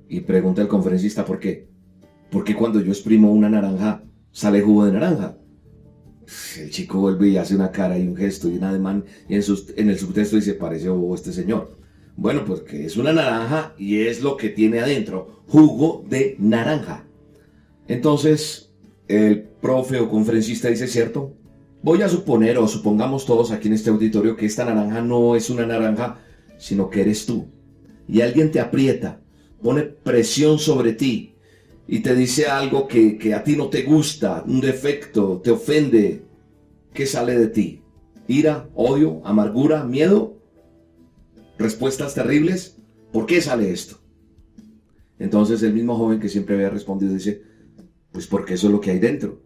Y 0.08 0.20
pregunta 0.20 0.62
el 0.62 0.68
conferencista, 0.68 1.24
¿por 1.24 1.38
qué? 1.38 1.68
Porque 2.30 2.54
cuando 2.54 2.80
yo 2.80 2.92
exprimo 2.92 3.32
una 3.32 3.48
naranja, 3.48 4.04
sale 4.30 4.60
jugo 4.60 4.84
de 4.84 4.92
naranja. 4.92 5.37
El 6.58 6.70
chico 6.70 7.00
vuelve 7.00 7.28
y 7.28 7.36
hace 7.38 7.54
una 7.54 7.72
cara 7.72 7.98
y 7.98 8.06
un 8.06 8.16
gesto 8.16 8.48
y 8.48 8.56
un 8.56 8.64
ademán 8.64 9.04
y 9.28 9.34
en, 9.34 9.88
el 9.88 9.98
subtexto 9.98 10.36
dice, 10.36 10.54
parece 10.54 10.88
este 11.14 11.32
señor. 11.32 11.78
Bueno, 12.16 12.44
pues 12.44 12.60
que 12.60 12.84
es 12.84 12.96
una 12.96 13.12
naranja 13.12 13.74
y 13.78 14.00
es 14.00 14.20
lo 14.20 14.36
que 14.36 14.50
tiene 14.50 14.80
adentro, 14.80 15.42
jugo 15.46 16.04
de 16.08 16.36
naranja. 16.38 17.06
Entonces, 17.86 18.72
el 19.06 19.42
profe 19.42 19.98
o 20.00 20.10
conferencista 20.10 20.68
dice, 20.68 20.86
¿cierto? 20.86 21.34
Voy 21.82 22.02
a 22.02 22.08
suponer 22.08 22.58
o 22.58 22.68
supongamos 22.68 23.24
todos 23.24 23.50
aquí 23.50 23.68
en 23.68 23.74
este 23.74 23.88
auditorio 23.88 24.36
que 24.36 24.46
esta 24.46 24.64
naranja 24.64 25.00
no 25.00 25.36
es 25.36 25.48
una 25.48 25.64
naranja, 25.64 26.18
sino 26.58 26.90
que 26.90 27.02
eres 27.02 27.24
tú. 27.24 27.46
Y 28.06 28.20
alguien 28.20 28.50
te 28.50 28.60
aprieta, 28.60 29.20
pone 29.62 29.82
presión 29.82 30.58
sobre 30.58 30.92
ti 30.92 31.37
y 31.90 32.00
te 32.00 32.14
dice 32.14 32.46
algo 32.46 32.86
que, 32.86 33.16
que 33.16 33.34
a 33.34 33.42
ti 33.42 33.56
no 33.56 33.68
te 33.68 33.82
gusta, 33.82 34.44
un 34.46 34.60
defecto, 34.60 35.40
te 35.42 35.50
ofende. 35.50 36.22
¿Qué 36.92 37.06
sale 37.06 37.38
de 37.38 37.48
ti? 37.48 37.82
¿Ira, 38.26 38.68
odio, 38.74 39.22
amargura, 39.24 39.84
miedo? 39.84 40.36
¿Respuestas 41.58 42.14
terribles? 42.14 42.78
¿Por 43.10 43.24
qué 43.24 43.40
sale 43.40 43.72
esto? 43.72 43.96
Entonces 45.18 45.62
el 45.62 45.72
mismo 45.72 45.96
joven 45.96 46.20
que 46.20 46.28
siempre 46.28 46.56
había 46.56 46.68
respondido 46.68 47.14
dice, 47.14 47.42
pues 48.12 48.26
porque 48.26 48.54
eso 48.54 48.66
es 48.66 48.72
lo 48.74 48.82
que 48.82 48.90
hay 48.90 48.98
dentro. 48.98 49.40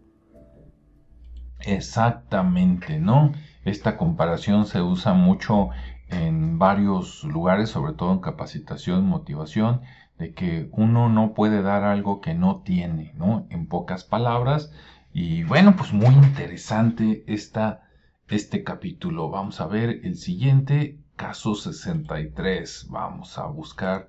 Exactamente, 1.61 2.99
¿no? 2.99 3.31
Esta 3.63 3.95
comparación 3.95 4.65
se 4.65 4.81
usa 4.81 5.13
mucho 5.13 5.69
en 6.09 6.59
varios 6.59 7.23
lugares, 7.23 7.69
sobre 7.69 7.93
todo 7.93 8.11
en 8.11 8.19
capacitación, 8.19 9.05
motivación, 9.05 9.81
de 10.23 10.33
que 10.33 10.69
uno 10.71 11.09
no 11.09 11.33
puede 11.33 11.61
dar 11.61 11.83
algo 11.83 12.21
que 12.21 12.33
no 12.33 12.61
tiene, 12.61 13.11
¿no? 13.17 13.45
En 13.49 13.67
pocas 13.67 14.05
palabras. 14.05 14.71
Y 15.11 15.43
bueno, 15.43 15.75
pues 15.75 15.91
muy 15.91 16.15
interesante 16.15 17.25
esta, 17.27 17.89
este 18.29 18.63
capítulo. 18.63 19.29
Vamos 19.29 19.59
a 19.59 19.67
ver 19.67 19.99
el 20.05 20.15
siguiente, 20.15 20.97
caso 21.17 21.55
63. 21.55 22.87
Vamos 22.89 23.37
a 23.37 23.47
buscar 23.47 24.07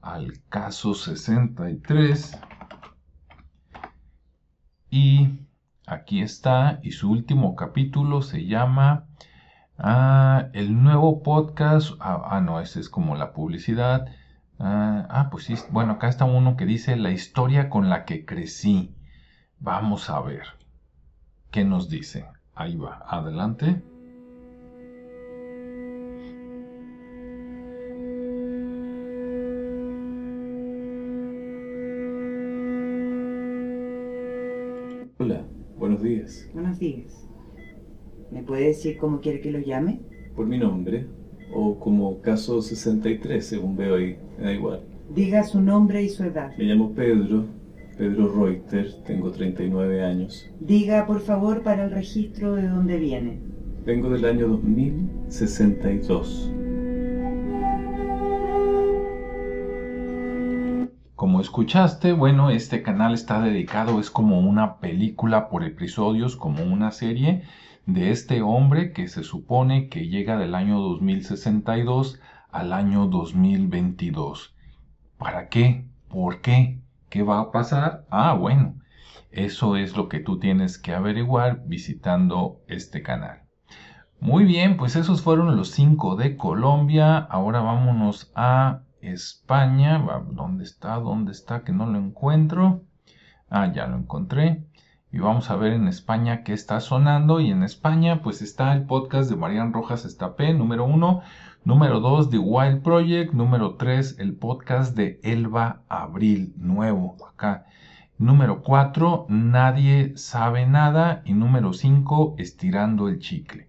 al 0.00 0.32
caso 0.48 0.94
63. 0.94 2.36
Y 4.90 5.28
aquí 5.86 6.22
está, 6.22 6.80
y 6.82 6.90
su 6.90 7.08
último 7.08 7.54
capítulo 7.54 8.22
se 8.22 8.46
llama 8.46 9.06
ah, 9.78 10.48
El 10.54 10.82
nuevo 10.82 11.22
podcast. 11.22 11.92
Ah, 12.00 12.20
ah, 12.30 12.40
no, 12.40 12.58
ese 12.58 12.80
es 12.80 12.88
como 12.88 13.14
la 13.14 13.32
publicidad. 13.32 14.08
Ah, 14.64 15.08
ah, 15.10 15.28
pues 15.28 15.42
sí, 15.46 15.54
bueno, 15.70 15.94
acá 15.94 16.08
está 16.08 16.24
uno 16.24 16.56
que 16.56 16.66
dice 16.66 16.94
La 16.94 17.10
historia 17.10 17.68
con 17.68 17.90
la 17.90 18.04
que 18.04 18.24
crecí. 18.24 18.94
Vamos 19.58 20.08
a 20.08 20.20
ver 20.20 20.44
qué 21.50 21.64
nos 21.64 21.88
dice. 21.88 22.26
Ahí 22.54 22.76
va, 22.76 23.02
adelante. 23.08 23.82
Hola, 35.18 35.44
buenos 35.76 36.02
días. 36.02 36.48
Buenos 36.54 36.78
días. 36.78 37.26
¿Me 38.30 38.44
puede 38.44 38.66
decir 38.68 38.96
cómo 38.96 39.20
quiere 39.20 39.40
que 39.40 39.50
lo 39.50 39.58
llame? 39.58 40.02
Por 40.36 40.46
mi 40.46 40.56
nombre, 40.56 41.08
o 41.54 41.78
como 41.78 42.20
caso 42.20 42.60
63, 42.62 43.44
según 43.44 43.76
veo 43.76 43.96
ahí, 43.96 44.16
me 44.38 44.44
da 44.44 44.52
igual. 44.52 44.80
Diga 45.14 45.44
su 45.44 45.60
nombre 45.60 46.02
y 46.02 46.08
su 46.08 46.24
edad. 46.24 46.56
Me 46.56 46.64
llamo 46.64 46.92
Pedro, 46.92 47.44
Pedro 47.96 48.32
Reuter, 48.34 48.92
tengo 49.04 49.30
39 49.30 50.04
años. 50.04 50.50
Diga, 50.60 51.06
por 51.06 51.20
favor, 51.20 51.62
para 51.62 51.84
el 51.84 51.90
registro 51.90 52.54
de 52.54 52.68
dónde 52.68 52.98
viene. 52.98 53.38
Vengo 53.84 54.10
del 54.10 54.24
año 54.24 54.48
2062. 54.48 56.50
Como 61.14 61.40
escuchaste, 61.40 62.12
bueno, 62.12 62.50
este 62.50 62.82
canal 62.82 63.14
está 63.14 63.40
dedicado, 63.42 64.00
es 64.00 64.10
como 64.10 64.40
una 64.40 64.78
película 64.78 65.48
por 65.48 65.62
episodios, 65.62 66.34
como 66.36 66.64
una 66.64 66.90
serie 66.90 67.42
de 67.86 68.10
este 68.10 68.42
hombre 68.42 68.92
que 68.92 69.08
se 69.08 69.24
supone 69.24 69.88
que 69.88 70.08
llega 70.08 70.36
del 70.36 70.54
año 70.54 70.80
2062 70.80 72.20
al 72.50 72.72
año 72.72 73.06
2022. 73.06 74.54
¿Para 75.18 75.48
qué? 75.48 75.88
¿Por 76.08 76.40
qué? 76.40 76.80
¿Qué 77.08 77.22
va 77.22 77.40
a 77.40 77.50
pasar? 77.50 78.06
Ah, 78.10 78.34
bueno, 78.34 78.76
eso 79.30 79.76
es 79.76 79.96
lo 79.96 80.08
que 80.08 80.20
tú 80.20 80.38
tienes 80.38 80.78
que 80.78 80.94
averiguar 80.94 81.62
visitando 81.66 82.60
este 82.68 83.02
canal. 83.02 83.42
Muy 84.20 84.44
bien, 84.44 84.76
pues 84.76 84.94
esos 84.94 85.22
fueron 85.22 85.56
los 85.56 85.72
cinco 85.72 86.14
de 86.14 86.36
Colombia. 86.36 87.18
Ahora 87.18 87.60
vámonos 87.60 88.30
a 88.36 88.82
España. 89.00 89.98
¿Dónde 90.30 90.64
está? 90.64 90.94
¿Dónde 90.96 91.32
está? 91.32 91.64
Que 91.64 91.72
no 91.72 91.86
lo 91.86 91.98
encuentro. 91.98 92.84
Ah, 93.50 93.72
ya 93.72 93.86
lo 93.86 93.96
encontré. 93.96 94.64
Y 95.14 95.18
vamos 95.18 95.50
a 95.50 95.56
ver 95.56 95.74
en 95.74 95.88
España 95.88 96.42
qué 96.42 96.54
está 96.54 96.80
sonando. 96.80 97.38
Y 97.38 97.50
en 97.50 97.62
España, 97.62 98.22
pues 98.22 98.40
está 98.40 98.72
el 98.72 98.86
podcast 98.86 99.28
de 99.28 99.36
Marian 99.36 99.74
Rojas 99.74 100.06
Estapé, 100.06 100.54
número 100.54 100.86
uno. 100.86 101.20
Número 101.64 102.00
dos, 102.00 102.30
The 102.30 102.38
Wild 102.38 102.82
Project. 102.82 103.34
Número 103.34 103.74
tres, 103.74 104.18
el 104.18 104.34
podcast 104.34 104.96
de 104.96 105.20
Elba 105.22 105.82
Abril, 105.90 106.54
nuevo 106.56 107.18
acá. 107.28 107.66
Número 108.16 108.62
cuatro, 108.62 109.26
Nadie 109.28 110.16
sabe 110.16 110.64
nada. 110.64 111.20
Y 111.26 111.34
número 111.34 111.74
cinco, 111.74 112.34
Estirando 112.38 113.08
el 113.08 113.18
chicle. 113.18 113.68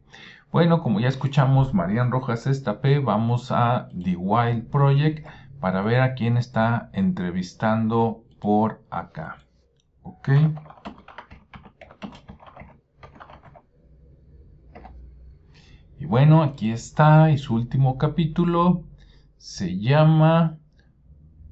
Bueno, 0.49 0.81
como 0.81 1.01
ya 1.01 1.09
escuchamos 1.09 1.73
Marian 1.73 2.09
Rojas 2.09 2.47
Estapé, 2.47 2.99
vamos 2.99 3.51
a 3.51 3.89
The 4.01 4.15
Wild 4.15 4.69
Project 4.69 5.27
para 5.59 5.81
ver 5.81 5.99
a 5.99 6.13
quién 6.13 6.37
está 6.37 6.89
entrevistando 6.93 8.23
por 8.39 8.81
acá. 8.89 9.39
¿Ok? 10.03 10.29
Y 16.03 16.05
bueno, 16.05 16.43
aquí 16.43 16.69
está, 16.69 17.31
y 17.31 17.37
su 17.37 17.55
último 17.55 17.97
capítulo 17.97 18.83
se 19.37 19.79
llama 19.79 20.59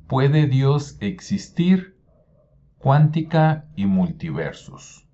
¿Puede 0.09 0.47
Dios 0.47 0.97
existir? 0.99 1.95
Cuántica 2.77 3.69
y 3.77 3.85
multiversos. 3.85 5.07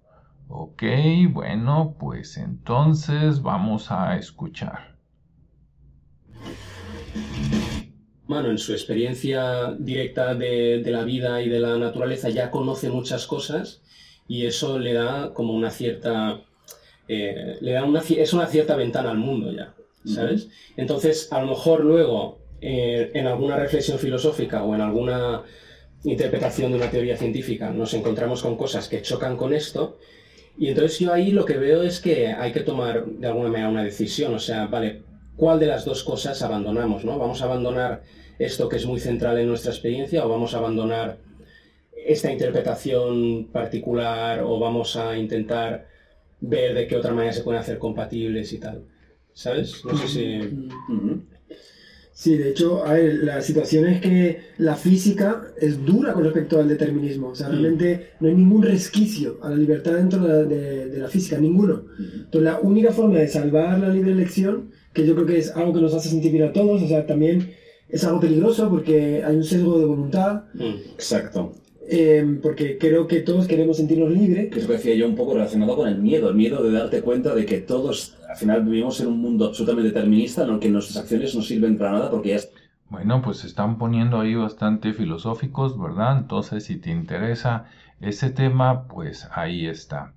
Ok, 0.48 0.82
bueno, 1.30 1.96
pues 2.00 2.38
entonces 2.38 3.44
vamos 3.44 3.92
a 3.92 4.18
escuchar. 4.18 4.98
Mano, 8.26 8.50
en 8.50 8.58
su 8.58 8.72
experiencia 8.72 9.72
directa 9.78 10.34
de, 10.34 10.82
de 10.82 10.92
la 10.92 11.04
vida 11.04 11.44
y 11.44 11.50
de 11.50 11.60
la 11.60 11.78
naturaleza 11.78 12.30
ya 12.30 12.50
conoce 12.50 12.90
muchas 12.90 13.28
cosas 13.28 13.84
y 14.28 14.48
eso 14.48 14.80
le 14.80 14.94
da 14.94 15.32
como 15.36 15.54
una 15.54 15.70
cierta... 15.70 16.42
eh, 17.08 17.58
le 17.62 17.72
da 17.72 17.84
una, 17.84 18.02
es 18.02 18.34
una 18.34 18.48
cierta 18.48 18.76
ventana 18.76 19.12
al 19.12 19.18
mundo 19.18 19.52
ya, 19.52 19.74
¿sabes? 20.06 20.50
Entonces, 20.76 21.32
a 21.32 21.42
lo 21.42 21.48
mejor 21.48 21.84
luego, 21.84 22.40
eh, 22.62 23.12
en 23.14 23.28
alguna 23.28 23.56
reflexión 23.58 24.00
filosófica 24.00 24.64
o 24.64 24.76
en 24.76 24.82
alguna 24.82 25.44
interpretación 26.04 26.72
de 26.72 26.78
una 26.78 26.90
teoría 26.90 27.18
científica, 27.18 27.72
nos 27.72 27.94
encontramos 27.94 28.42
con 28.42 28.56
cosas 28.56 28.88
que 28.88 29.02
chocan 29.02 29.38
con 29.38 29.54
esto 29.54 29.98
y 30.58 30.70
entonces 30.70 30.98
yo 31.00 31.14
ahí 31.14 31.32
lo 31.32 31.46
que 31.46 31.58
veo 31.58 31.84
es 31.84 32.00
que 32.00 32.28
hay 32.28 32.52
que 32.52 32.62
tomar 32.62 33.06
de 33.06 33.28
alguna 33.28 33.50
manera 33.50 33.70
una 33.70 33.84
decisión, 33.84 34.34
o 34.34 34.40
sea, 34.40 34.66
vale, 34.66 35.04
¿cuál 35.36 35.60
de 35.60 35.68
las 35.68 35.86
dos 35.86 36.04
cosas 36.04 36.42
abandonamos, 36.42 37.06
no? 37.06 37.20
¿Vamos 37.20 37.42
a 37.42 37.46
abandonar 37.46 38.02
esto 38.40 38.68
que 38.68 38.78
es 38.78 38.86
muy 38.86 39.00
central 39.00 39.38
en 39.38 39.48
nuestra 39.48 39.72
experiencia 39.72 40.26
o 40.26 40.30
vamos 40.30 40.56
a 40.56 40.58
abandonar 40.58 41.20
esta 41.96 42.32
interpretación 42.32 43.50
particular 43.52 44.42
o 44.42 44.60
vamos 44.60 44.96
a 44.96 45.18
intentar 45.18 45.88
ver 46.42 46.74
de 46.76 46.88
qué 46.88 46.96
otra 46.96 47.14
manera 47.14 47.34
se 47.34 47.42
pueden 47.44 47.62
hacer 47.62 47.78
compatibles 47.78 48.54
y 48.54 48.58
tal? 48.60 48.84
¿Sabes? 49.34 49.84
No 49.86 49.96
sé 49.98 50.08
si... 50.08 50.70
Sí, 52.14 52.36
de 52.36 52.50
hecho, 52.50 52.84
a 52.84 52.94
ver, 52.94 53.14
la 53.24 53.42
situación 53.42 53.86
es 53.86 54.02
que 54.02 54.40
la 54.58 54.76
física 54.76 55.44
es 55.62 55.86
dura 55.86 56.14
con 56.14 56.24
respecto 56.24 56.60
al 56.60 56.68
determinismo. 56.68 57.28
O 57.28 57.36
sea, 57.36 57.48
realmente 57.50 58.08
no 58.20 58.28
hay 58.28 58.34
ningún 58.34 58.64
resquicio 58.64 59.38
a 59.44 59.52
la 59.52 59.56
libertad 59.56 59.94
dentro 59.94 60.22
de, 60.26 60.46
de- 60.46 60.90
de 60.90 60.98
la 60.98 61.10
física, 61.10 61.38
ninguno. 61.40 61.84
Entonces, 62.00 62.42
la 62.42 62.60
única 62.60 62.92
forma 62.92 63.20
de 63.20 63.28
salvar 63.28 63.78
la 63.80 63.90
libre 63.90 64.14
elección, 64.14 64.72
que 64.94 65.06
yo 65.06 65.14
creo 65.14 65.28
que 65.28 65.38
es 65.38 65.52
algo 65.56 65.74
que 65.74 65.82
nos 65.82 65.94
hace 65.94 66.10
sentir 66.10 66.32
bien 66.32 66.46
a 66.46 66.54
todos, 66.54 66.82
o 66.82 66.88
sea, 66.88 67.06
también 67.06 67.52
es 67.88 68.04
algo 68.04 68.20
peligroso 68.20 68.68
porque 68.68 69.24
hay 69.24 69.36
un 69.36 69.44
sesgo 69.44 69.78
de 69.78 69.86
voluntad, 69.86 70.46
Exacto. 70.60 71.54
Eh, 71.90 72.40
porque 72.42 72.78
creo 72.78 73.08
que 73.08 73.22
todos 73.22 73.48
queremos 73.48 73.78
sentirnos 73.78 74.12
libres. 74.12 74.50
Que 74.52 74.60
es 74.60 74.64
lo 74.64 74.70
que 74.70 74.78
decía 74.78 74.96
yo 74.96 75.08
un 75.08 75.16
poco 75.16 75.34
relacionado 75.34 75.76
con 75.76 75.88
el 75.88 76.00
miedo, 76.00 76.30
el 76.30 76.36
miedo 76.36 76.62
de 76.64 76.72
darte 76.72 77.02
cuenta 77.02 77.34
de 77.34 77.46
que 77.46 77.60
todos 77.60 78.18
al 78.30 78.36
final 78.36 78.64
vivimos 78.66 79.00
en 79.02 79.08
un 79.08 79.20
mundo 79.20 79.46
absolutamente 79.46 79.90
determinista 79.90 80.44
en 80.44 80.50
el 80.52 80.60
que 80.60 80.70
nuestras 80.70 80.98
acciones 80.98 81.34
no 81.36 81.42
sirven 81.42 81.78
para 81.78 81.94
nada 81.94 82.10
porque 82.12 82.30
ya 82.30 82.36
es- 82.36 82.52
Bueno, 82.90 83.22
pues 83.22 83.38
se 83.40 83.48
están 83.48 83.78
poniendo 83.78 84.20
ahí 84.20 84.36
bastante 84.36 84.94
filosóficos, 84.94 85.80
¿verdad? 85.80 86.18
Entonces, 86.20 86.66
si 86.66 86.78
te 86.78 86.90
interesa 86.92 87.66
ese 88.00 88.30
tema, 88.30 88.88
pues 88.88 89.28
ahí 89.34 89.66
está. 89.68 90.14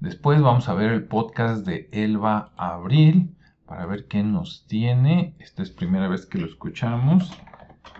Después 0.00 0.40
vamos 0.40 0.68
a 0.68 0.74
ver 0.74 0.92
el 0.92 1.04
podcast 1.04 1.66
de 1.66 1.88
Elba 1.92 2.52
Abril 2.56 3.30
para 3.66 3.86
ver 3.86 4.06
qué 4.06 4.22
nos 4.22 4.64
tiene. 4.66 5.34
Esta 5.40 5.62
es 5.62 5.70
primera 5.70 6.08
vez 6.08 6.26
que 6.26 6.38
lo 6.38 6.46
escuchamos. 6.46 7.30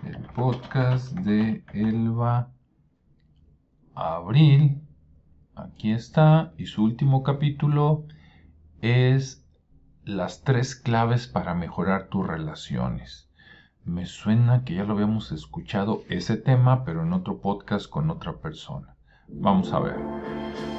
El 0.05 0.17
podcast 0.35 1.11
de 1.19 1.63
Elba 1.73 2.49
Abril. 3.99 4.81
Aquí 5.55 5.91
está. 5.91 6.53
Y 6.57 6.65
su 6.67 6.83
último 6.83 7.23
capítulo 7.23 8.05
es 8.81 9.45
las 10.05 10.43
tres 10.43 10.75
claves 10.75 11.27
para 11.27 11.53
mejorar 11.53 12.07
tus 12.07 12.25
relaciones. 12.25 13.29
Me 13.83 14.05
suena 14.05 14.63
que 14.63 14.75
ya 14.75 14.83
lo 14.83 14.93
habíamos 14.93 15.31
escuchado 15.31 16.03
ese 16.09 16.37
tema, 16.37 16.83
pero 16.85 17.03
en 17.03 17.13
otro 17.13 17.39
podcast 17.41 17.89
con 17.89 18.09
otra 18.09 18.37
persona. 18.37 18.95
Vamos 19.27 19.73
a 19.73 19.79
ver. 19.79 20.78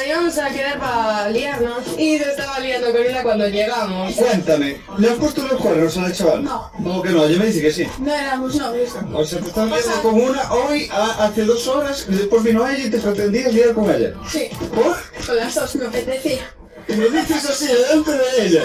Plan, 0.00 0.08
íbamos 0.08 0.38
a 0.38 0.50
quedar 0.50 0.78
para 0.78 1.28
liarnos 1.30 1.78
y 1.98 2.18
se 2.18 2.30
estaba 2.30 2.58
liando 2.60 2.92
con 2.92 3.02
ella 3.02 3.22
cuando 3.22 3.48
llegamos. 3.48 4.14
Cuéntame, 4.14 4.80
¿le 4.98 5.08
has 5.08 5.14
puesto 5.18 5.42
los 5.46 5.60
cuernos 5.60 5.96
al 5.98 6.12
chaval? 6.12 6.44
No. 6.44 6.70
¿Cómo 6.72 7.02
que 7.02 7.10
no? 7.10 7.28
Yo 7.28 7.38
me 7.38 7.46
dice 7.46 7.60
que 7.60 7.72
sí. 7.72 7.86
No 7.98 8.14
éramos 8.14 8.54
novios. 8.56 8.90
O 9.12 9.24
sea, 9.24 9.40
te 9.40 9.48
estás 9.48 9.66
liando 9.68 10.02
con 10.02 10.14
una 10.20 10.52
hoy, 10.52 10.88
a- 10.92 11.24
hace 11.26 11.44
dos 11.44 11.66
horas, 11.68 12.06
y 12.08 12.14
después 12.14 12.42
vino 12.42 12.66
ella 12.68 12.84
y 12.86 12.90
te 12.90 12.98
pretendías 12.98 13.52
liar 13.52 13.74
con 13.74 13.90
ella. 13.90 14.14
Sí. 14.28 14.48
¿Por? 14.74 14.96
Con 15.26 15.36
las 15.36 15.54
dos 15.54 15.74
me 15.76 15.86
apetecía. 15.86 16.54
Y 16.88 16.92
me 16.94 17.08
dices 17.10 17.44
así 17.48 17.66
delante 17.66 18.10
de 18.10 18.46
ella. 18.46 18.62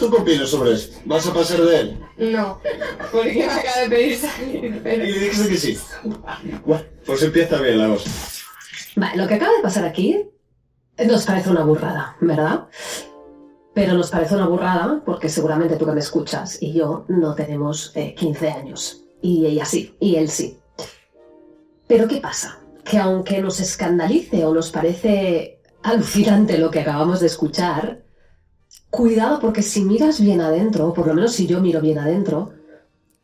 ¿Tú 0.00 0.10
qué 0.10 0.16
opinas 0.16 0.48
sobre 0.48 0.72
esto? 0.72 0.98
¿Vas 1.04 1.26
a 1.26 1.34
pasar 1.34 1.60
de 1.60 1.80
él? 1.80 2.00
No, 2.18 2.60
porque 3.12 3.34
me 3.34 3.44
acaba 3.44 3.80
de 3.82 3.88
pedir 3.88 4.18
salir, 4.18 4.64
Y 4.64 4.80
pero... 4.82 5.04
le 5.04 5.12
dijiste 5.18 5.48
que 5.48 5.56
sí. 5.56 5.78
Bueno, 6.64 6.84
pues 7.06 7.22
empieza 7.22 7.58
bien 7.60 7.78
la 7.78 7.88
cosa. 7.88 8.10
Vale, 8.96 9.16
lo 9.16 9.28
que 9.28 9.34
acaba 9.34 9.52
de 9.56 9.62
pasar 9.62 9.84
aquí 9.84 10.24
nos 11.06 11.24
parece 11.24 11.50
una 11.50 11.64
burrada, 11.64 12.16
¿verdad? 12.20 12.66
Pero 13.74 13.94
nos 13.94 14.10
parece 14.10 14.34
una 14.34 14.46
burrada 14.46 15.02
porque 15.04 15.28
seguramente 15.28 15.76
tú 15.76 15.86
que 15.86 15.92
me 15.92 16.00
escuchas 16.00 16.58
y 16.60 16.72
yo 16.72 17.04
no 17.08 17.34
tenemos 17.34 17.92
eh, 17.94 18.14
15 18.14 18.50
años. 18.50 19.04
Y 19.20 19.46
ella 19.46 19.64
sí, 19.64 19.96
y 20.00 20.16
él 20.16 20.28
sí. 20.28 20.58
Pero 21.86 22.08
¿qué 22.08 22.20
pasa? 22.20 22.58
Que 22.84 22.98
aunque 22.98 23.40
nos 23.40 23.60
escandalice 23.60 24.44
o 24.44 24.52
nos 24.52 24.70
parece 24.70 25.60
alucinante 25.82 26.58
lo 26.58 26.70
que 26.70 26.80
acabamos 26.80 27.20
de 27.20 27.26
escuchar, 27.26 28.02
cuidado 28.90 29.40
porque 29.40 29.62
si 29.62 29.84
miras 29.84 30.20
bien 30.20 30.40
adentro, 30.40 30.88
o 30.88 30.92
por 30.92 31.06
lo 31.06 31.14
menos 31.14 31.32
si 31.32 31.46
yo 31.46 31.60
miro 31.60 31.80
bien 31.80 31.98
adentro, 31.98 32.52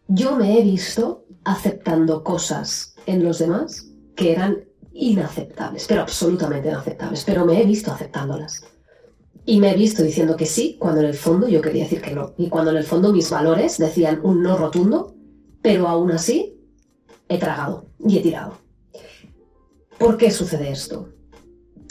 yo 0.07 0.37
me 0.37 0.59
he 0.59 0.63
visto 0.63 1.25
aceptando 1.45 2.25
cosas 2.25 2.95
en 3.07 3.25
los 3.25 3.39
demás 3.39 3.89
que 4.17 4.33
eran 4.33 4.68
inaceptables, 4.99 5.87
pero 5.87 6.03
absolutamente 6.03 6.69
inaceptables, 6.69 7.25
pero 7.25 7.47
me 7.47 7.63
he 7.63 7.65
visto 7.65 7.93
aceptándolas. 7.93 8.65
Y 9.45 9.61
me 9.61 9.71
he 9.71 9.77
visto 9.77 10.03
diciendo 10.03 10.37
que 10.37 10.45
sí, 10.45 10.77
cuando 10.79 11.01
en 11.01 11.07
el 11.07 11.15
fondo 11.15 11.49
yo 11.49 11.63
quería 11.63 11.85
decir 11.85 12.03
que 12.03 12.15
no. 12.15 12.35
Y 12.37 12.49
cuando 12.49 12.73
en 12.73 12.77
el 12.77 12.85
fondo 12.85 13.13
mis 13.13 13.31
valores 13.31 13.79
decían 13.79 14.21
un 14.23 14.43
no 14.43 14.59
rotundo, 14.59 15.15
pero 15.63 15.89
aún 15.89 16.11
así 16.11 16.59
he 17.29 17.39
tragado 17.39 17.87
y 18.05 18.19
he 18.19 18.21
tirado. 18.21 18.55
¿Por 19.99 20.17
qué 20.17 20.31
sucede 20.31 20.71
esto? 20.71 21.09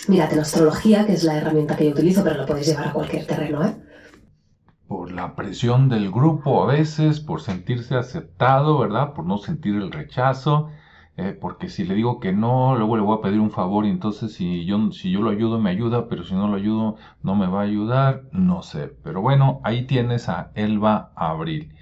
Mirad, 0.08 0.32
en 0.34 0.40
astrología, 0.40 1.06
que 1.06 1.14
es 1.14 1.24
la 1.24 1.38
herramienta 1.38 1.76
que 1.76 1.86
yo 1.86 1.92
utilizo, 1.92 2.24
pero 2.24 2.38
lo 2.38 2.46
podéis 2.46 2.68
llevar 2.68 2.90
a 2.90 2.94
cualquier 2.94 3.26
terreno, 3.26 3.66
¿eh? 3.66 3.76
Por 4.88 5.12
la 5.12 5.36
presión 5.36 5.90
del 5.90 6.12
grupo 6.12 6.64
a 6.64 6.68
veces, 6.68 7.20
por 7.20 7.42
sentirse 7.42 7.96
aceptado, 7.96 8.78
¿verdad? 8.78 9.14
Por 9.14 9.26
no 9.26 9.38
sentir 9.38 9.76
el 9.76 9.92
rechazo. 9.92 10.70
Eh, 11.18 11.34
porque 11.34 11.68
si 11.68 11.84
le 11.84 11.96
digo 11.96 12.20
que 12.20 12.32
no, 12.32 12.76
luego 12.76 12.96
le 12.96 13.02
voy 13.02 13.18
a 13.18 13.22
pedir 13.22 13.40
un 13.40 13.50
favor 13.50 13.88
y 13.88 13.90
entonces 13.90 14.36
si 14.36 14.66
yo, 14.66 14.92
si 14.92 15.10
yo 15.10 15.22
lo 15.22 15.32
ayudo 15.32 15.60
me 15.60 15.72
ayuda, 15.72 16.08
pero 16.08 16.24
si 16.24 16.36
no 16.36 16.48
lo 16.48 16.56
ayudo 16.56 16.96
no 17.24 17.34
me 17.34 17.48
va 17.48 17.62
a 17.62 17.64
ayudar, 17.64 18.26
no 18.32 18.62
sé. 18.62 18.96
Pero 19.04 19.22
bueno, 19.22 19.60
ahí 19.64 19.88
tienes 19.88 20.30
a 20.30 20.52
Elba 20.54 21.12
Abril. 21.16 21.74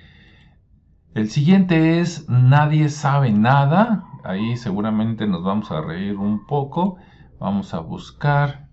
El 1.13 1.29
siguiente 1.29 1.99
es 1.99 2.29
Nadie 2.29 2.87
sabe 2.87 3.31
nada. 3.31 4.05
Ahí 4.23 4.55
seguramente 4.55 5.27
nos 5.27 5.43
vamos 5.43 5.69
a 5.69 5.81
reír 5.81 6.15
un 6.15 6.47
poco. 6.47 6.95
Vamos 7.37 7.73
a 7.73 7.79
buscar. 7.79 8.69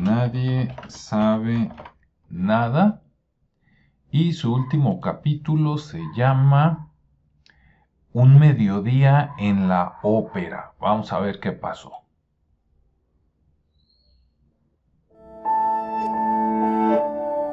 Nadie 0.00 0.74
sabe 0.88 1.70
nada. 2.28 3.02
Y 4.10 4.32
su 4.32 4.52
último 4.52 5.00
capítulo 5.00 5.78
se 5.78 6.00
llama 6.16 6.91
Un 8.14 8.38
mediodía 8.38 9.34
en 9.38 9.68
la 9.68 9.98
ópera. 10.02 10.72
Vamos 10.78 11.12
a 11.12 11.18
ver 11.20 11.40
qué 11.40 11.52
pasó. 11.52 11.92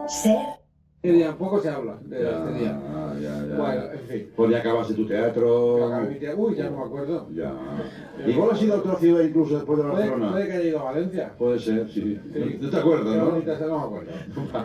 Ser. 0.08 0.59
Día 1.02 1.34
poco 1.38 1.62
se 1.62 1.70
habla 1.70 1.98
de 2.04 2.18
este 2.30 2.54
día. 2.60 2.78
Bueno, 3.58 3.84
en 3.94 4.00
fin. 4.10 4.28
Pues 4.36 4.52
ya 4.52 4.58
acabaste 4.58 4.94
tu 4.96 5.08
teatro. 5.08 5.78
Uy, 6.36 6.56
ya 6.58 6.70
no 6.70 6.78
me 6.78 6.84
acuerdo. 6.84 7.30
Ya. 7.34 7.54
Igual 8.28 8.52
has 8.52 8.62
ido 8.62 8.74
a 8.74 8.78
otra 8.80 8.96
ciudad 8.98 9.22
incluso 9.24 9.56
después 9.56 9.80
de 9.80 9.86
Barcelona. 9.86 10.32
puede 10.32 10.48
que 10.48 10.54
haya 10.54 10.68
ido 10.68 10.80
a 10.80 10.84
Valencia. 10.84 11.34
Puede 11.38 11.60
ser, 11.60 11.90
sí. 11.90 12.20
Sí. 12.34 12.58
¿No 12.60 12.70
te 12.70 12.78
acuerdas, 12.78 13.16
no? 13.16 13.32
bonita 13.32 13.58
no 13.62 13.80
me 13.80 13.86
acuerdo. 13.86 14.12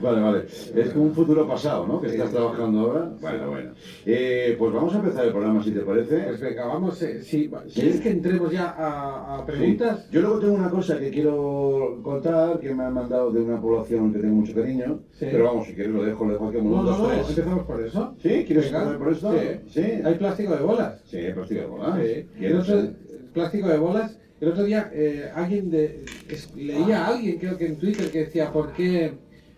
Vale, 0.00 0.20
vale. 0.20 0.44
Es 0.74 0.90
como 0.90 1.04
un 1.04 1.12
futuro 1.14 1.46
pasado, 1.46 1.86
¿no? 1.86 2.00
Que 2.00 2.08
estás 2.08 2.30
trabajando 2.32 2.80
ahora. 2.80 3.12
Bueno, 3.20 3.50
bueno. 3.50 3.70
Eh, 4.04 4.56
pues 4.58 4.72
vamos 4.72 4.92
a 4.94 4.98
empezar 4.98 5.24
el 5.26 5.30
programa, 5.30 5.62
si 5.62 5.70
te 5.70 5.80
parece. 5.82 6.18
Pues 6.18 6.40
venga, 6.40 6.66
vamos. 6.66 7.00
eh, 7.02 7.22
sí. 7.22 7.48
¿Quieres 7.72 8.00
que 8.00 8.10
entremos 8.10 8.50
ya 8.50 8.70
a, 8.76 9.36
a 9.38 9.46
preguntas? 9.46 10.00
Sí. 10.00 10.08
Yo 10.10 10.22
luego 10.22 10.40
tengo 10.40 10.54
una 10.54 10.70
cosa 10.70 10.98
que 10.98 11.10
quiero 11.10 12.00
contar 12.02 12.58
que 12.58 12.74
me 12.74 12.82
han 12.82 12.94
mandado 12.94 13.30
de 13.30 13.40
una 13.42 13.60
población 13.60 14.12
que 14.12 14.18
tengo 14.18 14.34
mucho 14.34 14.54
cariño. 14.54 14.98
Sí. 15.18 15.26
Pero 15.30 15.44
vamos, 15.44 15.66
si 15.66 15.74
quieres 15.74 15.92
lo 15.92 16.02
dejo, 16.04 16.24
lo 16.24 16.32
dejo 16.32 16.48
aquí 16.48 16.58
No, 16.58 16.82
dos, 16.82 16.98
no, 16.98 17.06
tres. 17.08 17.28
empezamos 17.28 17.64
por 17.66 17.80
eso. 17.84 18.14
¿Sí? 18.22 18.44
¿Quieres 18.46 18.66
empezar 18.66 18.98
por 18.98 19.12
esto? 19.12 19.32
Sí. 19.32 19.48
Sí. 19.68 19.80
Hay 20.04 20.14
plástico 20.14 20.56
de 20.56 20.62
bolas. 20.62 21.00
Sí, 21.06 21.18
plástico 21.34 21.60
de 21.60 21.66
bolas. 21.66 21.96
Sí. 21.96 22.26
¿Quieres? 22.38 22.50
Entonces, 22.58 22.84
el 23.10 23.18
plástico 23.32 23.68
de 23.68 23.78
bolas 23.78 24.18
El 24.40 24.48
otro 24.48 24.64
día 24.64 24.90
eh, 24.92 25.30
alguien 25.34 25.70
de, 25.70 26.04
es- 26.28 26.52
leía 26.56 27.04
a 27.06 27.08
alguien, 27.14 27.38
creo 27.38 27.56
que 27.56 27.66
en 27.66 27.76
Twitter, 27.76 28.10
que 28.10 28.24
decía, 28.24 28.50
¿por 28.52 28.72
qué, 28.72 29.12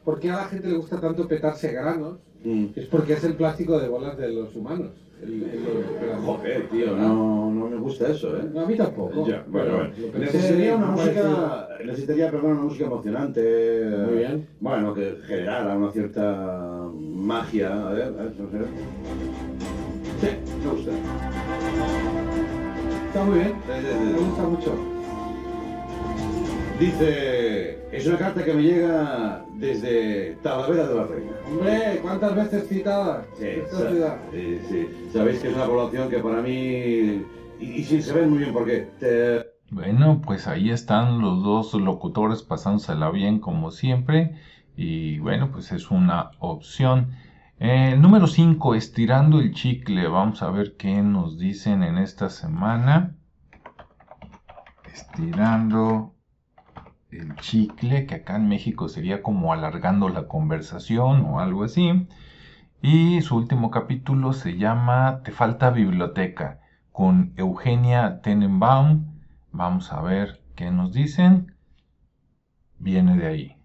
por 0.05 0.21
qué 0.21 0.31
a 0.31 0.37
la 0.37 0.45
gente 0.45 0.69
le 0.69 0.77
gusta 0.77 1.01
tanto 1.01 1.27
petarse 1.27 1.73
granos? 1.73 2.19
Es 2.77 2.85
porque 2.88 3.14
es 3.14 3.25
el 3.25 3.33
plástico 3.35 3.79
de 3.81 3.88
bolas 3.88 4.19
de 4.19 4.29
los 4.29 4.55
humanos. 4.55 4.90
El, 5.22 5.33
el- 5.33 5.44
el- 5.44 6.16
Joder, 6.24 6.68
tío, 6.68 6.96
no, 6.96 7.50
no 7.50 7.68
me 7.68 7.77
gusta 7.77 8.09
eso, 8.09 8.37
¿eh? 8.37 8.42
No, 8.53 8.61
a 8.62 8.66
mí 8.66 8.77
tampoco. 8.77 9.27
Ya, 9.27 9.44
bueno, 9.48 9.74
bueno. 9.77 9.90
Necesitaría 10.18 10.77
una 10.77 10.87
música, 10.88 11.68
necesitaría, 11.85 12.31
perdón, 12.31 12.53
una 12.53 12.62
música 12.62 12.85
emocionante. 12.87 13.85
Muy 14.07 14.16
bien. 14.18 14.46
Bueno, 14.61 14.94
que 14.94 15.16
generara 15.27 15.77
una 15.77 15.90
cierta 15.92 16.88
magia. 17.00 17.88
A 17.88 17.92
ver, 17.92 18.05
a 18.05 18.11
ver, 18.11 18.18
a 18.18 18.22
ver. 18.59 18.66
Sí, 20.20 20.29
me 20.64 20.70
gusta. 20.70 20.90
Está 23.09 23.24
muy 23.24 23.38
bien. 23.38 23.53
Sí, 23.66 23.72
sí, 23.81 23.87
sí. 23.92 24.12
Me 24.12 24.18
gusta 24.18 24.42
mucho. 24.42 24.94
Dice, 26.79 27.79
es 27.93 28.07
una 28.07 28.19
carta 28.19 28.45
que 28.45 28.53
me 28.53 28.63
llega 28.63 29.45
desde 29.59 30.37
Talavera 30.43 30.89
de 30.89 30.95
la 30.95 31.05
Reina. 31.05 31.33
Hombre, 31.49 31.99
¿cuántas 32.03 32.35
veces 32.35 32.69
citada 32.69 33.25
Sí, 33.39 33.45
esta 33.47 33.91
ciudad? 33.91 34.17
sí, 34.33 34.59
sí. 34.69 34.89
Sabéis 35.13 35.39
que 35.41 35.49
es 35.49 35.55
una 35.55 35.67
población 35.67 36.11
que 36.11 36.19
para 36.19 36.43
mí, 36.43 36.51
y, 36.51 37.25
y 37.61 37.85
sin 37.85 38.03
saber 38.03 38.27
muy 38.27 38.39
bien 38.41 38.53
por 38.53 38.65
qué, 38.67 38.89
te- 38.99 39.47
Bueno, 39.71 40.21
pues 40.21 40.49
ahí 40.49 40.71
están 40.71 41.21
los 41.21 41.43
dos 41.45 41.75
locutores 41.75 42.43
pasándosela 42.43 43.11
bien 43.11 43.39
como 43.39 43.71
siempre. 43.71 44.35
Y 44.77 45.21
bueno, 45.21 45.51
pues 45.53 45.71
es 45.71 45.93
una 45.93 46.33
opción. 46.41 47.13
Eh, 47.61 47.91
El 47.93 48.03
número 48.03 48.27
5, 48.27 48.75
estirando 48.75 49.39
el 49.39 49.55
chicle. 49.55 50.09
Vamos 50.09 50.43
a 50.43 50.51
ver 50.51 50.77
qué 50.77 51.01
nos 51.03 51.39
dicen 51.39 51.85
en 51.85 51.99
esta 51.99 52.29
semana. 52.31 53.15
Estirando 54.93 56.13
el 57.18 57.37
chicle, 57.37 58.07
que 58.07 58.16
acá 58.16 58.37
en 58.37 58.48
México 58.48 58.88
sería 58.88 59.22
como 59.22 59.53
alargando 59.53 60.09
la 60.09 60.27
conversación 60.29 61.24
o 61.27 61.40
algo 61.40 61.64
así. 61.64 62.07
Y 62.83 63.20
su 63.22 63.37
último 63.37 63.70
capítulo 63.70 64.33
se 64.33 64.57
llama 64.59 65.22
Te 65.24 65.33
falta 65.33 65.70
biblioteca 65.70 66.61
con 66.92 67.33
Eugenia 67.37 68.20
Tenenbaum. 68.20 69.07
Vamos 69.53 69.92
a 69.92 70.03
ver 70.03 70.40
qué 70.55 70.70
nos 70.70 70.92
dicen. 70.92 71.55
Viene 72.79 73.16
de 73.16 73.27
ahí. 73.27 73.57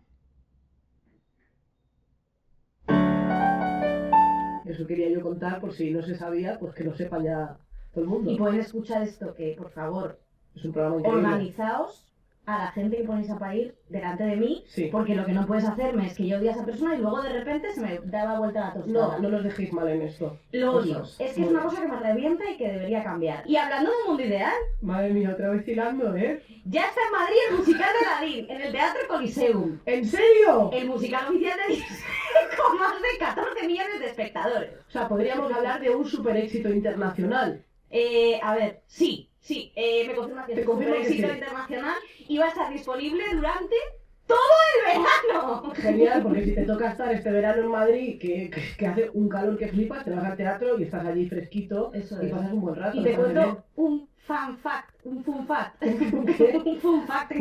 Eso 4.66 4.86
quería 4.86 5.10
yo 5.10 5.22
contar 5.22 5.60
por 5.60 5.74
si 5.74 5.92
no 5.92 6.02
se 6.02 6.16
sabía, 6.16 6.60
pues 6.60 6.74
que 6.76 6.84
lo 6.84 6.94
sepa 6.96 7.22
ya 7.22 7.58
todo 7.94 8.04
el 8.04 8.10
mundo. 8.10 8.32
Y 8.32 8.38
pueden 8.38 8.60
escuchar 8.60 9.02
esto, 9.02 9.34
que 9.34 9.56
por 9.58 9.72
favor, 9.72 10.20
Es 10.56 10.64
un 10.64 10.72
programa 10.74 10.98
increíble. 11.00 11.26
organizaos 11.26 12.09
a 12.56 12.58
la 12.66 12.72
gente 12.72 12.98
que 12.98 13.04
ponéis 13.04 13.30
a 13.30 13.38
parir 13.38 13.76
delante 13.90 14.24
de 14.24 14.36
mí, 14.36 14.64
Sí. 14.68 14.90
porque 14.92 15.16
lo 15.16 15.26
que 15.26 15.34
no 15.34 15.46
puedes 15.46 15.66
hacerme 15.66 16.08
es 16.08 16.16
que 16.16 16.28
yo 16.28 16.38
odie 16.38 16.50
a 16.50 16.54
esa 16.54 16.66
persona 16.66 16.96
y 16.96 17.00
luego 17.00 17.22
de 17.22 17.30
repente 17.30 17.72
se 17.74 17.82
me 17.82 18.00
daba 18.06 18.40
vuelta 18.40 18.60
la 18.62 18.74
tostada. 18.74 19.18
No, 19.18 19.20
no 19.20 19.30
nos 19.30 19.44
dejéis 19.44 19.72
mal 19.74 19.88
en 19.88 20.02
esto. 20.02 20.38
Lo 20.52 20.74
odio. 20.78 21.04
Es 21.04 21.16
que 21.18 21.26
es 21.26 21.38
una 21.38 21.48
bien. 21.60 21.62
cosa 21.64 21.82
que 21.82 21.88
me 21.88 22.00
revienta 22.00 22.50
y 22.50 22.58
que 22.58 22.68
debería 22.72 23.04
cambiar. 23.04 23.44
Y 23.48 23.56
hablando 23.56 23.90
del 23.92 24.00
mundo 24.08 24.24
ideal, 24.24 24.54
Madre 24.82 25.10
mía, 25.14 25.32
otra 25.34 25.50
vez 25.50 25.68
hilando, 25.68 26.16
¿eh? 26.16 26.42
ya 26.66 26.86
está 26.86 27.02
en 27.06 27.12
Madrid 27.12 27.36
el 27.52 27.58
musical 27.58 27.90
de 28.00 28.06
Aladdin, 28.08 28.46
en 28.50 28.62
el 28.62 28.72
Teatro 28.72 29.02
Coliseum. 29.08 29.80
¿En 29.86 30.06
serio? 30.06 30.70
El 30.74 30.88
musical 30.88 31.26
oficial 31.30 31.58
de 31.68 31.74
Disney, 31.76 31.98
con 32.58 32.80
más 32.80 32.94
de 33.02 33.18
14 33.20 33.68
millones 33.68 34.00
de 34.00 34.06
espectadores. 34.08 34.70
O 34.88 34.92
sea, 34.92 35.08
podríamos 35.08 35.52
hablar 35.52 35.80
de 35.82 35.90
un 35.96 36.06
super 36.06 36.36
éxito 36.38 36.70
internacional. 36.70 37.64
Eh, 37.92 38.40
a 38.44 38.56
ver, 38.56 38.82
sí, 38.88 39.30
sí, 39.40 39.72
eh, 39.76 40.06
me 40.08 40.16
confirma 40.16 40.46
que 40.46 40.54
Te 40.56 40.62
es 40.62 40.68
un 40.68 40.74
confirmo 40.74 40.96
que 40.96 41.02
éxito 41.02 41.28
sí. 41.28 41.34
internacional 41.34 41.96
y 42.28 42.38
va 42.38 42.46
a 42.46 42.50
estar 42.50 42.72
disponible 42.72 43.24
durante 43.34 43.76
todo 44.28 44.38
el 44.76 45.00
verano. 45.34 45.74
Genial, 45.76 46.22
porque 46.22 46.44
si 46.46 46.54
te 46.56 46.64
toca 46.68 46.92
estar 46.92 47.12
este 47.12 47.32
verano 47.32 47.62
en 47.64 47.68
Madrid, 47.70 48.20
que, 48.20 48.50
que- 48.52 48.76
que 48.78 48.88
hace 48.88 49.10
un 49.14 49.28
calor 49.28 49.58
que 49.58 49.68
flipas, 49.70 50.06
te 50.06 50.12
vas 50.12 50.24
al 50.24 50.38
teatro 50.38 50.78
y 50.80 50.84
estás 50.84 51.06
allí 51.06 51.28
fresquito 51.28 51.92
Eso 51.94 52.22
y 52.22 52.28
es. 52.28 52.32
pasas 52.32 52.54
un 52.54 52.62
buen 52.62 52.76
rato. 52.76 52.98
Y 53.00 53.04
te 53.04 53.14
cuento 53.16 53.64
un 53.76 54.08
fan 54.28 54.58
fact, 54.60 54.96
un 55.06 55.24
fun 55.24 55.48
fact. 55.48 55.84
un 55.84 56.80
fun 56.80 57.08
fact. 57.08 57.32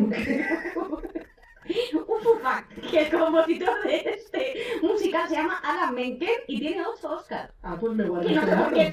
Un 1.94 2.20
fun 2.22 2.40
fact. 2.42 2.72
Que 2.90 3.00
el 3.06 3.10
compositor 3.18 3.82
de 3.84 3.96
este 3.96 4.54
musical 4.82 5.28
se 5.28 5.34
llama 5.36 5.58
Alan 5.62 5.94
Menken 5.94 6.28
y 6.46 6.58
tiene 6.60 6.82
8 6.86 7.10
Oscars. 7.10 7.52
Ah, 7.62 7.76
pues 7.80 7.94
me 7.94 8.04
guardo 8.08 8.28
Y 8.28 8.34
no 8.34 8.42
sé 8.46 8.56
por 8.56 8.72
qué 8.72 8.92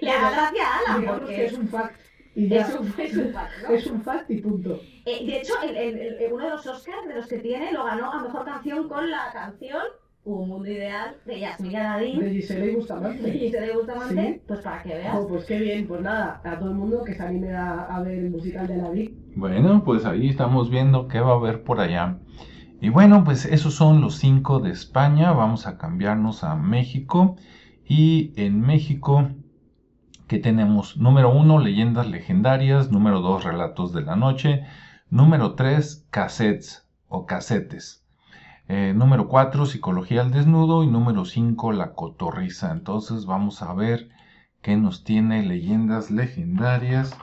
le 0.00 0.10
haga 0.10 0.30
gracia 0.30 0.66
a 0.66 0.78
Alan. 0.78 1.00
Digamos 1.00 1.20
Porque 1.20 1.36
que 1.36 1.44
es 1.46 1.52
un 1.52 1.68
fact. 1.68 2.00
Y 2.34 2.48
ya. 2.48 2.60
es 2.60 2.74
un, 2.74 2.94
es 2.98 3.16
un 3.16 3.32
fact, 3.32 3.52
¿no? 3.62 3.74
Es 3.74 3.86
un 3.86 4.02
fact 4.02 4.30
y 4.30 4.36
punto. 4.42 4.80
Eh, 5.06 5.24
de 5.24 5.36
hecho, 5.38 5.54
el- 5.62 5.76
el- 5.76 5.98
el- 6.22 6.32
uno 6.32 6.44
de 6.44 6.50
los 6.50 6.66
Oscars 6.66 7.06
de 7.08 7.14
los 7.14 7.26
que 7.26 7.38
tiene 7.38 7.72
lo 7.72 7.84
ganó 7.84 8.12
a 8.12 8.20
mejor 8.22 8.44
canción 8.44 8.88
con 8.88 9.10
la 9.10 9.30
canción 9.32 9.82
Un 10.26 10.48
Mundo 10.48 10.68
Ideal 10.68 11.14
de 11.24 11.38
Yasmina 11.38 11.82
Nadine. 11.84 12.24
De 12.24 12.30
Gisela 12.32 12.66
y 12.66 12.74
Bustamante. 12.74 13.22
De 13.22 13.32
Gisela 13.32 13.66
y 13.66 13.76
Bustamante, 13.76 14.32
Sí. 14.34 14.40
pues 14.46 14.60
para 14.60 14.82
que 14.82 14.88
veas. 14.88 15.16
Oh, 15.16 15.28
pues 15.28 15.44
qué 15.44 15.58
bien, 15.60 15.86
pues 15.86 16.00
nada, 16.02 16.40
a 16.44 16.58
todo 16.58 16.70
el 16.70 16.74
mundo 16.76 17.04
que 17.04 17.14
se 17.14 17.22
anime 17.22 17.52
a, 17.54 17.82
a 17.82 18.02
ver 18.02 18.18
el 18.18 18.30
musical 18.30 18.66
de 18.66 18.76
la 18.76 18.90
Vic. 18.90 19.14
Bueno, 19.36 19.84
pues 19.84 20.04
ahí 20.04 20.28
estamos 20.28 20.68
viendo 20.68 21.06
qué 21.06 21.20
va 21.20 21.30
a 21.30 21.36
haber 21.36 21.62
por 21.62 21.78
allá. 21.78 22.18
Y 22.80 22.88
bueno, 22.88 23.22
pues 23.22 23.44
esos 23.46 23.74
son 23.74 24.00
los 24.00 24.16
cinco 24.16 24.58
de 24.58 24.70
España. 24.70 25.30
Vamos 25.32 25.66
a 25.68 25.78
cambiarnos 25.78 26.42
a 26.42 26.56
México. 26.56 27.36
Y 27.88 28.32
en 28.34 28.60
México, 28.60 29.28
¿qué 30.26 30.40
tenemos? 30.40 30.96
Número 30.96 31.32
uno, 31.32 31.60
leyendas 31.60 32.08
legendarias. 32.10 32.90
Número 32.90 33.20
dos, 33.20 33.44
relatos 33.44 33.92
de 33.92 34.02
la 34.02 34.16
noche. 34.16 34.64
Número 35.08 35.54
tres, 35.54 36.04
cassettes 36.10 36.88
o 37.06 37.26
casetes. 37.26 38.02
Eh, 38.68 38.92
número 38.96 39.28
4, 39.28 39.64
psicología 39.66 40.22
al 40.22 40.32
desnudo. 40.32 40.82
Y 40.82 40.88
número 40.88 41.24
5, 41.24 41.72
la 41.72 41.92
cotorriza. 41.92 42.72
Entonces 42.72 43.26
vamos 43.26 43.62
a 43.62 43.72
ver 43.74 44.08
qué 44.60 44.76
nos 44.76 45.04
tiene 45.04 45.42
leyendas 45.44 46.10
legendarias. 46.10 47.16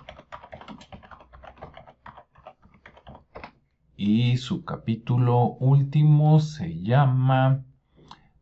Y 3.97 4.38
su 4.38 4.65
capítulo 4.65 5.56
último 5.60 6.39
se 6.39 6.82
llama, 6.82 7.63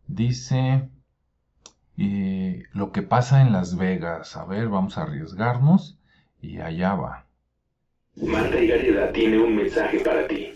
dice, 0.08 0.90
eh, 1.98 2.64
lo 2.72 2.92
que 2.92 3.02
pasa 3.02 3.42
en 3.42 3.52
Las 3.52 3.78
Vegas. 3.78 4.38
A 4.38 4.46
ver, 4.46 4.70
vamos 4.70 4.98
a 4.98 5.04
arriesgarnos. 5.04 5.98
Y 6.40 6.60
allá 6.60 6.96
va. 6.96 7.26
Marta 8.16 8.60
y 8.60 8.68
Gareda 8.68 9.12
tiene 9.12 9.40
un 9.40 9.56
mensaje 9.56 10.00
para 10.00 10.28
ti. 10.28 10.54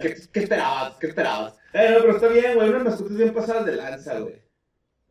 ¿Qué, 0.00 0.14
qué 0.32 0.40
esperabas? 0.40 0.94
¿Qué 0.98 1.06
esperabas? 1.06 1.63
Eh, 1.74 1.90
no, 1.90 2.00
pero 2.02 2.14
está 2.14 2.28
bien, 2.28 2.54
güey. 2.54 2.68
Unas 2.68 2.84
mascotas 2.84 3.16
bien 3.16 3.34
pasadas 3.34 3.66
de 3.66 3.76
lanza, 3.76 4.20
güey. 4.20 4.42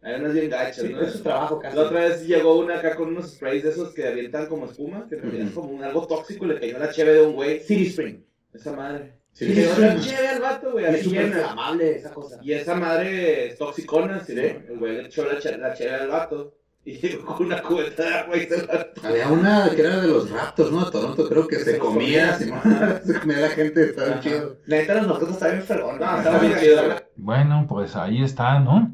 Hay 0.01 0.15
unas 0.19 0.33
bien 0.33 0.49
gachas, 0.49 0.85
Sí, 0.85 0.89
¿no? 0.89 1.01
es 1.01 1.13
su 1.13 1.23
trabajo 1.23 1.59
casi. 1.59 1.77
La 1.77 1.83
otra 1.83 1.99
vez 2.01 2.25
llegó 2.25 2.57
una 2.57 2.79
acá 2.79 2.95
con 2.95 3.09
unos 3.09 3.31
sprays 3.33 3.63
de 3.63 3.69
esos 3.69 3.93
que 3.93 4.07
avientan 4.07 4.47
como 4.47 4.65
espuma, 4.65 5.07
que 5.07 5.15
es 5.15 5.51
como 5.51 5.69
un, 5.69 5.83
algo 5.83 6.07
tóxico 6.07 6.45
y 6.45 6.49
le 6.49 6.59
cayó 6.59 6.79
la 6.79 6.91
cheve 6.91 7.13
de 7.13 7.21
un 7.21 7.33
güey. 7.35 7.59
City 7.59 7.87
Spring. 7.87 8.23
Esa 8.53 8.73
madre. 8.73 9.13
Sí, 9.31 9.45
le 9.45 9.53
dio 9.61 9.75
sí. 9.75 9.81
la 9.81 9.99
cheve 9.99 10.27
al 10.27 10.41
vato, 10.41 10.71
güey. 10.71 10.85
Es 10.85 11.03
súper 11.03 11.27
inflamable 11.27 11.95
esa 11.95 12.13
cosa. 12.13 12.39
Y 12.41 12.53
esa 12.53 12.75
madre 12.75 13.47
es 13.47 13.57
toxicona, 13.57 14.23
¿sí? 14.23 14.37
El 14.37 14.77
güey 14.77 14.97
le 14.97 15.05
echó 15.07 15.25
la 15.25 15.39
cheve 15.39 15.95
al 15.95 16.07
vato. 16.07 16.55
Y 16.85 16.97
llegó 16.97 17.35
con 17.35 17.45
una 17.47 17.61
cubeta 17.61 18.03
de 18.03 18.13
agua 18.13 18.37
y 18.37 18.45
se 18.45 18.65
la 18.67 18.87
Había 19.03 19.29
una 19.29 19.69
que 19.69 19.81
era 19.81 20.01
de 20.01 20.07
los 20.07 20.29
raptos, 20.29 20.71
¿no? 20.71 20.89
Toronto, 20.89 21.27
creo 21.29 21.47
que 21.47 21.59
se 21.59 21.77
comía, 21.77 22.33
se 22.37 22.45
se 23.05 23.19
comía 23.19 23.39
la 23.39 23.49
gente, 23.49 23.85
estaba 23.85 24.19
chido. 24.19 24.57
La 24.65 24.77
neta, 24.77 24.95
las 24.95 25.07
mascotas 25.07 25.35
estaban 25.35 25.97
bien. 25.97 25.99
No, 25.99 26.17
estaba 26.17 26.39
bien 26.39 26.59
chido. 26.59 26.81
Bueno, 27.15 27.65
pues 27.67 27.95
ahí 27.95 28.21
está, 28.21 28.59
¿no? 28.59 28.91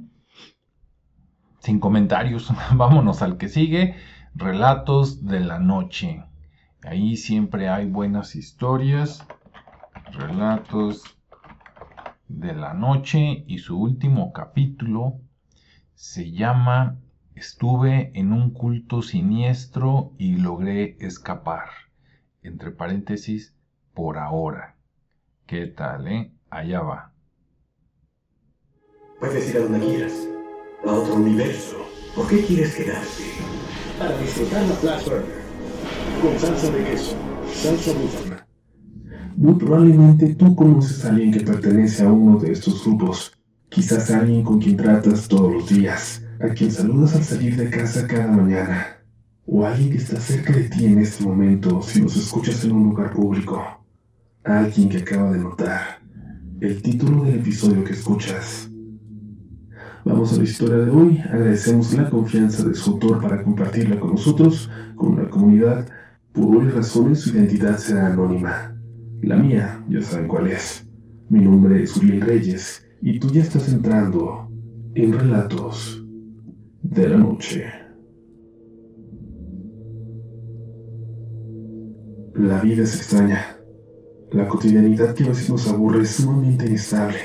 Sin 1.59 1.79
comentarios, 1.79 2.51
vámonos 2.75 3.21
al 3.21 3.37
que 3.37 3.49
sigue. 3.49 3.95
Relatos 4.35 5.25
de 5.25 5.39
la 5.39 5.59
noche. 5.59 6.23
Ahí 6.83 7.17
siempre 7.17 7.69
hay 7.69 7.85
buenas 7.87 8.35
historias. 8.35 9.25
Relatos 10.13 11.03
de 12.27 12.53
la 12.53 12.73
noche 12.73 13.43
y 13.47 13.57
su 13.57 13.79
último 13.79 14.31
capítulo 14.31 15.19
se 15.95 16.31
llama 16.31 16.97
Estuve 17.39 18.11
en 18.15 18.33
un 18.33 18.51
culto 18.51 19.01
siniestro 19.01 20.11
y 20.17 20.35
logré 20.35 20.97
escapar. 20.99 21.69
Entre 22.43 22.69
paréntesis, 22.69 23.55
por 23.93 24.17
ahora. 24.17 24.75
¿Qué 25.47 25.67
tal, 25.67 26.09
eh? 26.09 26.33
Allá 26.49 26.81
va. 26.81 27.13
Puedes 29.21 29.49
ir 29.51 29.55
a 29.55 29.59
donde 29.61 29.79
quieras, 29.79 30.11
a 30.85 30.91
otro 30.91 31.15
universo. 31.15 31.77
¿Por 32.13 32.27
qué 32.27 32.43
quieres 32.43 32.75
quedarte? 32.75 33.23
Para 33.97 34.17
disfrutar 34.17 34.61
la 34.63 34.75
Flash 34.75 35.05
Burger. 35.05 35.41
Con 36.21 36.39
salsa 36.39 36.71
de 36.71 36.83
queso, 36.83 37.15
salsa 37.53 37.93
búfala. 37.93 38.47
Muy 39.37 39.53
probablemente 39.53 40.35
tú 40.35 40.53
conoces 40.57 41.05
a 41.05 41.11
alguien 41.11 41.31
que 41.31 41.39
pertenece 41.39 42.03
a 42.03 42.11
uno 42.11 42.37
de 42.37 42.51
estos 42.51 42.83
grupos. 42.83 43.31
Quizás 43.69 44.11
alguien 44.11 44.43
con 44.43 44.59
quien 44.59 44.75
tratas 44.75 45.29
todos 45.29 45.53
los 45.53 45.69
días, 45.69 46.21
a 46.41 46.47
quien 46.49 46.71
saludas 46.71 47.15
al 47.15 47.23
salir 47.23 47.57
de 47.57 47.69
casa 47.69 48.07
cada 48.07 48.27
mañana. 48.27 48.95
o 49.51 49.65
alguien 49.65 49.89
que 49.89 49.97
está 49.97 50.19
cerca 50.19 50.53
de 50.53 50.69
ti 50.69 50.85
en 50.85 50.99
este 50.99 51.23
momento 51.23 51.81
si 51.81 52.01
nos 52.01 52.15
escuchas 52.15 52.63
en 52.63 52.71
un 52.71 52.83
lugar 52.83 53.11
público. 53.11 53.59
Alguien 54.43 54.89
que 54.89 54.99
acaba 54.99 55.31
de 55.31 55.39
notar 55.39 55.99
el 56.61 56.81
título 56.83 57.23
del 57.23 57.39
episodio 57.39 57.83
que 57.83 57.93
escuchas. 57.93 58.69
Vamos 60.05 60.33
a 60.33 60.37
la 60.37 60.43
historia 60.43 60.77
de 60.77 60.91
hoy. 60.91 61.17
Agradecemos 61.17 61.93
la 61.95 62.09
confianza 62.11 62.63
de 62.63 62.75
su 62.75 62.91
autor 62.91 63.21
para 63.21 63.43
compartirla 63.43 63.99
con 63.99 64.11
nosotros, 64.11 64.69
con 64.95 65.13
una 65.13 65.27
comunidad. 65.27 65.89
Por 66.31 66.57
hoy 66.57 66.69
razones 66.69 67.21
su 67.21 67.31
identidad 67.31 67.77
será 67.79 68.07
anónima. 68.07 68.75
La 69.23 69.35
mía, 69.35 69.83
ya 69.89 70.01
saben 70.03 70.27
cuál 70.27 70.47
es. 70.47 70.87
Mi 71.27 71.39
nombre 71.39 71.81
es 71.81 71.97
Uriel 71.97 72.21
Reyes 72.21 72.85
y 73.01 73.19
tú 73.19 73.31
ya 73.31 73.41
estás 73.41 73.67
entrando 73.73 74.47
en 74.93 75.11
Relatos 75.11 76.05
de 76.89 77.07
la 77.07 77.17
Noche. 77.17 77.65
La 82.33 82.61
vida 82.61 82.83
es 82.83 82.95
extraña. 82.95 83.57
La 84.31 84.47
cotidianidad 84.47 85.13
que 85.13 85.25
a 85.25 85.29
veces 85.29 85.49
nos 85.49 85.67
aburre 85.67 86.01
es 86.01 86.11
sumamente 86.11 86.65
inestable. 86.65 87.17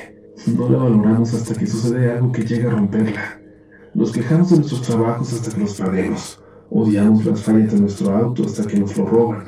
No 0.54 0.68
la 0.68 0.78
valoramos 0.78 1.32
hasta 1.32 1.54
que 1.54 1.66
sucede 1.66 2.12
algo 2.12 2.30
que 2.30 2.42
llega 2.42 2.70
a 2.70 2.74
romperla. 2.74 3.40
Nos 3.94 4.12
quejamos 4.12 4.50
de 4.50 4.56
nuestros 4.56 4.82
trabajos 4.82 5.32
hasta 5.32 5.54
que 5.54 5.60
los 5.60 5.80
perdemos. 5.80 6.42
Odiamos 6.68 7.24
las 7.24 7.42
fallas 7.42 7.72
de 7.72 7.80
nuestro 7.80 8.14
auto 8.14 8.44
hasta 8.44 8.66
que 8.66 8.78
nos 8.78 8.96
lo 8.98 9.06
roban. 9.06 9.44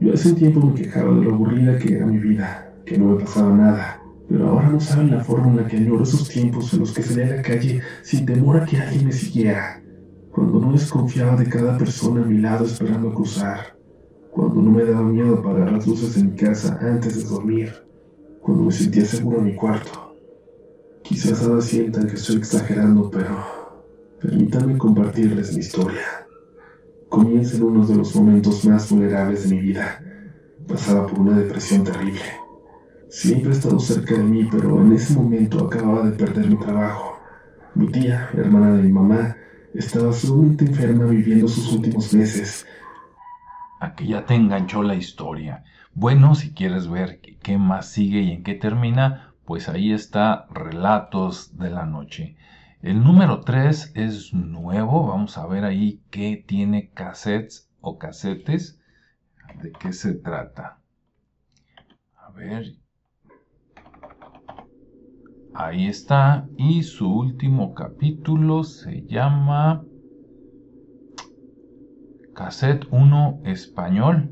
Yo 0.00 0.14
hace 0.14 0.30
un 0.30 0.34
tiempo 0.36 0.60
me 0.60 0.74
quejaba 0.74 1.14
de 1.14 1.24
lo 1.24 1.34
aburrida 1.34 1.78
que 1.78 1.96
era 1.96 2.06
mi 2.06 2.18
vida, 2.18 2.74
que 2.86 2.96
no 2.96 3.06
me 3.06 3.20
pasaba 3.20 3.54
nada. 3.54 4.01
Pero 4.32 4.48
ahora 4.48 4.70
no 4.70 4.80
saben 4.80 5.10
la 5.10 5.22
forma 5.22 5.48
en 5.48 5.56
la 5.58 5.66
que 5.66 5.76
añoro 5.76 6.04
esos 6.04 6.26
tiempos 6.26 6.72
en 6.72 6.80
los 6.80 6.92
que 6.92 7.02
salía 7.02 7.26
a 7.26 7.36
la 7.36 7.42
calle 7.42 7.82
sin 8.02 8.24
temor 8.24 8.56
a 8.56 8.64
que 8.64 8.78
alguien 8.78 9.04
me 9.04 9.12
siguiera. 9.12 9.82
Cuando 10.30 10.58
no 10.58 10.72
desconfiaba 10.72 11.36
de 11.36 11.46
cada 11.50 11.76
persona 11.76 12.22
a 12.22 12.24
mi 12.24 12.38
lado 12.38 12.64
esperando 12.64 13.12
cruzar. 13.12 13.76
Cuando 14.30 14.62
no 14.62 14.70
me 14.70 14.84
daba 14.84 15.02
miedo 15.02 15.34
apagar 15.34 15.70
las 15.70 15.86
luces 15.86 16.16
en 16.16 16.30
mi 16.30 16.36
casa 16.36 16.78
antes 16.80 17.18
de 17.18 17.28
dormir. 17.28 17.74
Cuando 18.40 18.64
me 18.64 18.72
sentía 18.72 19.04
seguro 19.04 19.40
en 19.40 19.44
mi 19.44 19.54
cuarto. 19.54 20.16
Quizás 21.02 21.42
ahora 21.42 21.60
sientan 21.60 22.06
que 22.06 22.14
estoy 22.14 22.36
exagerando, 22.36 23.10
pero 23.10 23.36
permítanme 24.18 24.78
compartirles 24.78 25.52
mi 25.52 25.60
historia. 25.60 26.06
Comienza 27.10 27.58
en 27.58 27.64
uno 27.64 27.86
de 27.86 27.96
los 27.96 28.16
momentos 28.16 28.64
más 28.64 28.90
vulnerables 28.90 29.46
de 29.46 29.56
mi 29.56 29.60
vida. 29.60 30.02
Pasaba 30.66 31.06
por 31.06 31.20
una 31.20 31.38
depresión 31.38 31.84
terrible. 31.84 32.41
Siempre 33.12 33.50
he 33.50 33.52
estado 33.52 33.78
cerca 33.78 34.14
de 34.14 34.22
mí, 34.22 34.48
pero 34.50 34.80
en 34.80 34.94
ese 34.94 35.12
momento 35.12 35.66
acababa 35.66 36.08
de 36.08 36.16
perder 36.16 36.46
mi 36.46 36.58
trabajo. 36.58 37.20
Mi 37.74 37.86
tía, 37.88 38.30
hermana 38.32 38.72
de 38.72 38.84
mi 38.84 38.90
mamá, 38.90 39.36
estaba 39.74 40.14
sumamente 40.14 40.64
enferma 40.64 41.04
viviendo 41.04 41.46
sus 41.46 41.74
últimos 41.74 42.14
meses. 42.14 42.66
A 43.80 43.94
que 43.94 44.06
ya 44.06 44.24
te 44.24 44.34
enganchó 44.34 44.82
la 44.82 44.94
historia. 44.94 45.62
Bueno, 45.92 46.34
si 46.34 46.54
quieres 46.54 46.88
ver 46.88 47.20
qué 47.20 47.58
más 47.58 47.90
sigue 47.90 48.22
y 48.22 48.30
en 48.30 48.42
qué 48.42 48.54
termina, 48.54 49.34
pues 49.44 49.68
ahí 49.68 49.92
está 49.92 50.46
Relatos 50.48 51.58
de 51.58 51.68
la 51.68 51.84
Noche. 51.84 52.38
El 52.80 53.04
número 53.04 53.40
3 53.40 53.92
es 53.94 54.32
nuevo, 54.32 55.08
vamos 55.08 55.36
a 55.36 55.46
ver 55.46 55.66
ahí 55.66 56.00
qué 56.10 56.42
tiene 56.46 56.88
cassettes 56.88 57.68
o 57.82 57.98
casetes, 57.98 58.80
de 59.60 59.70
qué 59.70 59.92
se 59.92 60.14
trata. 60.14 60.78
A 62.16 62.30
ver. 62.30 62.81
Ahí 65.54 65.86
está, 65.86 66.48
y 66.56 66.82
su 66.82 67.12
último 67.12 67.74
capítulo 67.74 68.64
se 68.64 69.02
llama 69.06 69.84
Cassette 72.34 72.86
1 72.90 73.40
Español. 73.44 74.30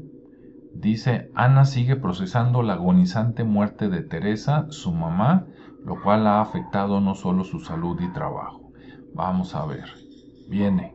Dice, 0.72 1.30
Ana 1.34 1.66
sigue 1.66 1.96
procesando 1.96 2.62
la 2.62 2.74
agonizante 2.74 3.44
muerte 3.44 3.90
de 3.90 4.00
Teresa, 4.00 4.66
su 4.70 4.92
mamá, 4.92 5.46
lo 5.84 6.00
cual 6.02 6.26
ha 6.26 6.40
afectado 6.40 7.00
no 7.00 7.14
solo 7.14 7.44
su 7.44 7.60
salud 7.60 8.00
y 8.00 8.10
trabajo. 8.14 8.72
Vamos 9.14 9.54
a 9.54 9.66
ver. 9.66 9.84
Viene. 10.48 10.89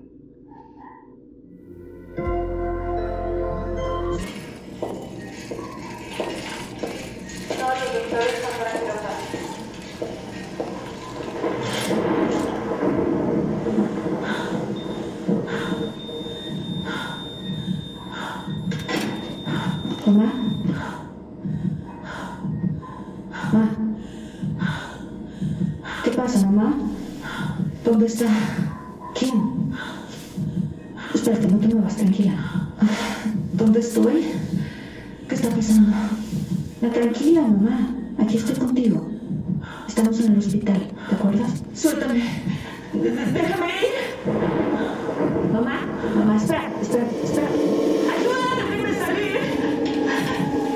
Estamos 39.97 40.19
en 40.19 40.33
el 40.33 40.39
hospital, 40.39 40.91
¿te 41.09 41.15
acuerdas? 41.15 41.63
Suéltame. 41.73 42.21
Déjame 42.91 43.67
ir. 43.67 43.93
Mamá, 45.53 45.87
mamá, 46.17 46.35
espera, 46.35 46.69
espera, 46.81 47.05
espera. 47.23 47.47
¡Ayuda! 48.13 48.49
¡Déjenme 48.59 48.93
salir! 48.93 49.39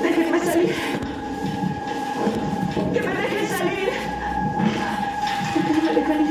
¡Déjenme 0.02 0.38
salir! 0.38 0.72
¡Que 2.94 3.00
me 3.02 3.12
dejen 3.12 3.46
salir! 3.58 3.90
¿Por 5.52 5.62
qué 5.64 5.70
no 5.70 5.82
me 5.82 5.92
dejan 5.92 6.20
ir? 6.22 6.28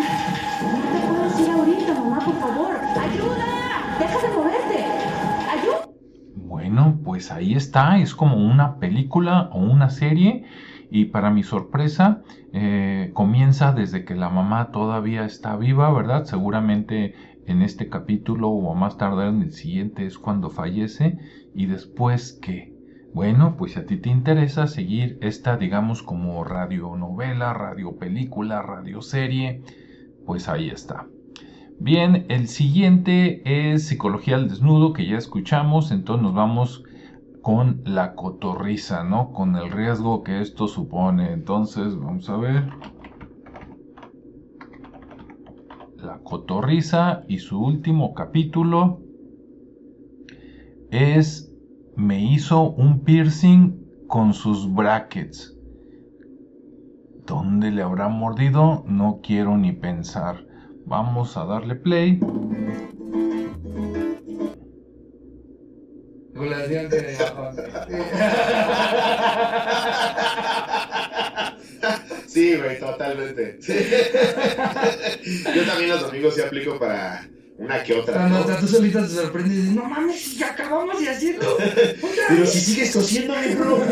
No 0.63 0.77
te 0.91 0.99
puedo 1.05 1.23
ir 1.43 1.49
ahorita, 1.51 1.93
mamá, 1.93 2.19
por 2.25 2.39
favor. 2.39 2.73
¡Ayuda! 2.75 3.51
¡Deja 3.99 4.17
de 4.17 4.29
moverte! 4.35 4.85
¡Ayuda! 5.47 5.89
Bueno, 6.33 6.97
pues 7.03 7.31
ahí 7.31 7.53
está, 7.53 7.99
es 7.99 8.15
como 8.15 8.37
una 8.37 8.79
película 8.79 9.51
o 9.53 9.59
una 9.59 9.91
serie 9.91 10.45
y 10.89 11.05
para 11.05 11.29
mi 11.29 11.43
sorpresa 11.43 12.21
eh, 12.53 13.11
comienza 13.13 13.71
desde 13.71 14.05
que 14.05 14.15
la 14.15 14.29
mamá 14.29 14.71
todavía 14.71 15.25
está 15.25 15.55
viva, 15.55 15.91
¿verdad? 15.93 16.25
Seguramente 16.25 17.13
en 17.45 17.61
este 17.61 17.89
capítulo 17.89 18.49
o 18.49 18.75
más 18.75 18.97
tarde 18.97 19.27
en 19.27 19.41
el 19.41 19.51
siguiente 19.53 20.05
es 20.05 20.17
cuando 20.17 20.49
fallece 20.49 21.17
y 21.53 21.65
después 21.65 22.33
que, 22.41 22.73
bueno, 23.13 23.55
pues 23.57 23.73
si 23.73 23.79
a 23.79 23.85
ti 23.85 23.97
te 23.97 24.09
interesa 24.09 24.67
seguir 24.67 25.17
esta, 25.21 25.57
digamos, 25.57 26.03
como 26.03 26.43
radionovela, 26.43 27.53
radiopelícula, 27.53 28.61
radioserie, 28.61 29.63
pues 30.25 30.47
ahí 30.47 30.69
está. 30.69 31.07
Bien, 31.79 32.25
el 32.29 32.47
siguiente 32.47 33.41
es 33.45 33.87
Psicología 33.87 34.35
al 34.35 34.49
Desnudo, 34.49 34.93
que 34.93 35.07
ya 35.07 35.17
escuchamos, 35.17 35.91
entonces 35.91 36.23
nos 36.23 36.33
vamos 36.33 36.83
con 37.41 37.81
la 37.85 38.15
cotorriza, 38.15 39.03
¿no? 39.03 39.31
Con 39.31 39.55
el 39.55 39.71
riesgo 39.71 40.23
que 40.23 40.41
esto 40.41 40.67
supone. 40.67 41.31
Entonces, 41.31 41.97
vamos 41.97 42.29
a 42.29 42.37
ver. 42.37 42.69
La 45.97 46.19
cotorriza 46.23 47.23
y 47.27 47.39
su 47.39 47.61
último 47.61 48.13
capítulo 48.13 49.01
es 50.91 51.53
Me 51.95 52.23
hizo 52.23 52.71
un 52.71 53.03
piercing 53.03 54.05
con 54.07 54.33
sus 54.33 54.73
brackets. 54.73 55.55
¿Dónde 57.27 57.71
le 57.71 57.83
habrá 57.83 58.07
mordido? 58.07 58.83
No 58.87 59.19
quiero 59.21 59.57
ni 59.57 59.71
pensar. 59.71 60.45
Vamos 60.85 61.37
a 61.37 61.45
darle 61.45 61.75
play. 61.75 62.19
Regulación 66.39 66.89
de 66.89 67.17
Sí, 72.27 72.55
güey, 72.55 72.79
totalmente. 72.79 73.59
Yo 75.55 75.65
también 75.65 75.89
los 75.89 76.01
domingos 76.01 76.35
sí 76.35 76.41
aplico 76.41 76.79
para 76.79 77.27
una 77.57 77.83
que 77.83 77.93
otra. 77.95 78.13
Cuando 78.13 78.39
¿no? 78.39 78.45
hasta 78.45 78.59
tú 78.59 78.67
solita 78.67 79.01
te 79.01 79.09
sorprendes 79.09 79.53
y 79.53 79.57
dices, 79.57 79.75
no 79.75 79.83
mames, 79.83 80.37
ya 80.37 80.51
acabamos 80.51 81.01
de 81.01 81.09
hacerlo. 81.09 81.57
Pero 82.29 82.45
si 82.45 82.59
sigues 82.61 82.93
tosiendo, 82.93 83.33
bro. 83.57 83.83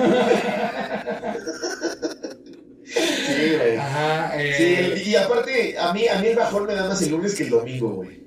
Sí, 2.85 3.55
güey. 3.57 3.75
Ajá, 3.77 4.31
eh. 4.41 4.93
Sí, 5.03 5.09
y 5.09 5.15
aparte, 5.15 5.77
a 5.77 5.93
mí, 5.93 6.07
a 6.07 6.21
mí 6.21 6.27
el 6.27 6.37
bajón 6.37 6.65
me 6.65 6.75
da 6.75 6.87
más 6.87 7.01
el 7.01 7.11
lunes 7.11 7.35
que 7.35 7.43
el 7.43 7.49
domingo, 7.49 7.89
güey. 7.89 8.25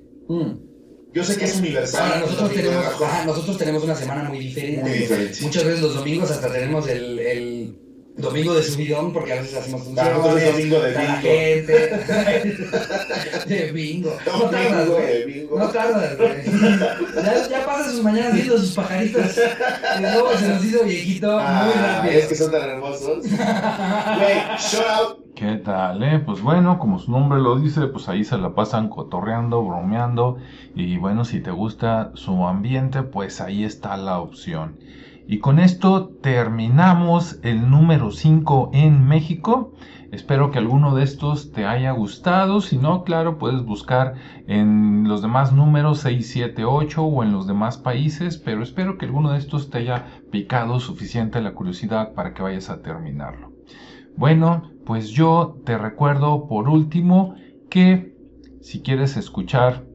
Yo 1.13 1.23
sé 1.23 1.37
que 1.37 1.45
es 1.45 1.55
universal. 1.57 2.03
Ahora, 2.03 2.19
nosotros, 2.21 2.49
el 2.51 2.55
tenemos, 2.55 2.85
ajá, 2.85 3.25
nosotros 3.25 3.57
tenemos 3.57 3.83
una 3.83 3.95
semana 3.95 4.23
muy 4.29 4.39
diferente. 4.39 4.81
Muy 4.81 4.91
diferente. 4.99 5.37
Muchas 5.41 5.63
veces 5.65 5.81
los 5.81 5.95
domingos 5.95 6.31
hasta 6.31 6.51
tenemos 6.51 6.87
el, 6.87 7.19
el 7.19 7.75
domingo 8.15 8.53
de 8.53 8.63
subidón, 8.63 9.11
porque 9.11 9.33
a 9.33 9.41
veces 9.41 9.57
hacemos 9.57 9.87
un 9.87 9.97
es 9.97 10.05
domingo 10.53 10.79
de 10.79 10.89
está 10.89 11.03
la 11.03 11.15
bingo. 11.15 11.29
gente. 11.29 11.73
de 13.47 13.71
bingo. 13.71 14.17
No 14.25 14.49
tardas, 14.49 14.87
güey. 14.89 15.25
bingo. 15.25 15.59
No 15.59 15.67
tardas, 15.69 16.17
güey. 16.17 16.31
Ya, 17.15 17.47
ya 17.49 17.65
pasa 17.65 17.91
sus 17.91 18.03
mañanas 18.03 18.33
viendo 18.33 18.57
sus 18.57 18.71
pajaritos. 18.71 19.25
Y 19.97 20.01
luego 20.01 20.37
se 20.37 20.47
nos 20.47 20.63
hizo 20.63 20.83
viejito 20.83 21.27
muy 21.27 21.41
Ah, 21.45 22.01
rápido. 22.03 22.19
es 22.21 22.27
que 22.27 22.35
son 22.35 22.51
tan 22.51 22.69
hermosos. 22.69 23.23
Güey, 23.25 24.37
shout 24.59 24.85
out. 24.87 25.20
¿Qué 25.41 25.55
tal? 25.55 26.21
Pues 26.23 26.43
bueno, 26.43 26.77
como 26.77 26.99
su 26.99 27.09
nombre 27.09 27.41
lo 27.41 27.57
dice, 27.57 27.87
pues 27.87 28.07
ahí 28.07 28.23
se 28.23 28.37
la 28.37 28.53
pasan 28.53 28.89
cotorreando, 28.89 29.63
bromeando. 29.63 30.37
Y 30.75 30.97
bueno, 30.97 31.25
si 31.25 31.41
te 31.41 31.49
gusta 31.49 32.11
su 32.13 32.45
ambiente, 32.45 33.01
pues 33.01 33.41
ahí 33.41 33.63
está 33.63 33.97
la 33.97 34.19
opción. 34.19 34.77
Y 35.27 35.39
con 35.39 35.57
esto 35.57 36.09
terminamos 36.21 37.39
el 37.41 37.71
número 37.71 38.11
5 38.11 38.69
en 38.73 39.07
México. 39.07 39.73
Espero 40.11 40.51
que 40.51 40.59
alguno 40.59 40.93
de 40.93 41.05
estos 41.05 41.51
te 41.51 41.65
haya 41.65 41.89
gustado. 41.89 42.61
Si 42.61 42.77
no, 42.77 43.03
claro, 43.03 43.39
puedes 43.39 43.65
buscar 43.65 44.13
en 44.45 45.07
los 45.07 45.23
demás 45.23 45.53
números 45.53 46.01
6, 46.01 46.29
7, 46.33 46.65
8 46.65 47.01
o 47.01 47.23
en 47.23 47.31
los 47.31 47.47
demás 47.47 47.79
países. 47.79 48.37
Pero 48.37 48.61
espero 48.61 48.99
que 48.99 49.07
alguno 49.07 49.31
de 49.31 49.39
estos 49.39 49.71
te 49.71 49.79
haya 49.79 50.05
picado 50.29 50.79
suficiente 50.79 51.41
la 51.41 51.55
curiosidad 51.55 52.13
para 52.13 52.35
que 52.35 52.43
vayas 52.43 52.69
a 52.69 52.83
terminarlo. 52.83 53.49
Bueno, 54.17 54.70
pues 54.85 55.09
yo 55.09 55.57
te 55.65 55.77
recuerdo 55.77 56.47
por 56.47 56.69
último 56.69 57.35
que 57.69 58.13
si 58.61 58.81
quieres 58.81 59.17
escuchar 59.17 59.85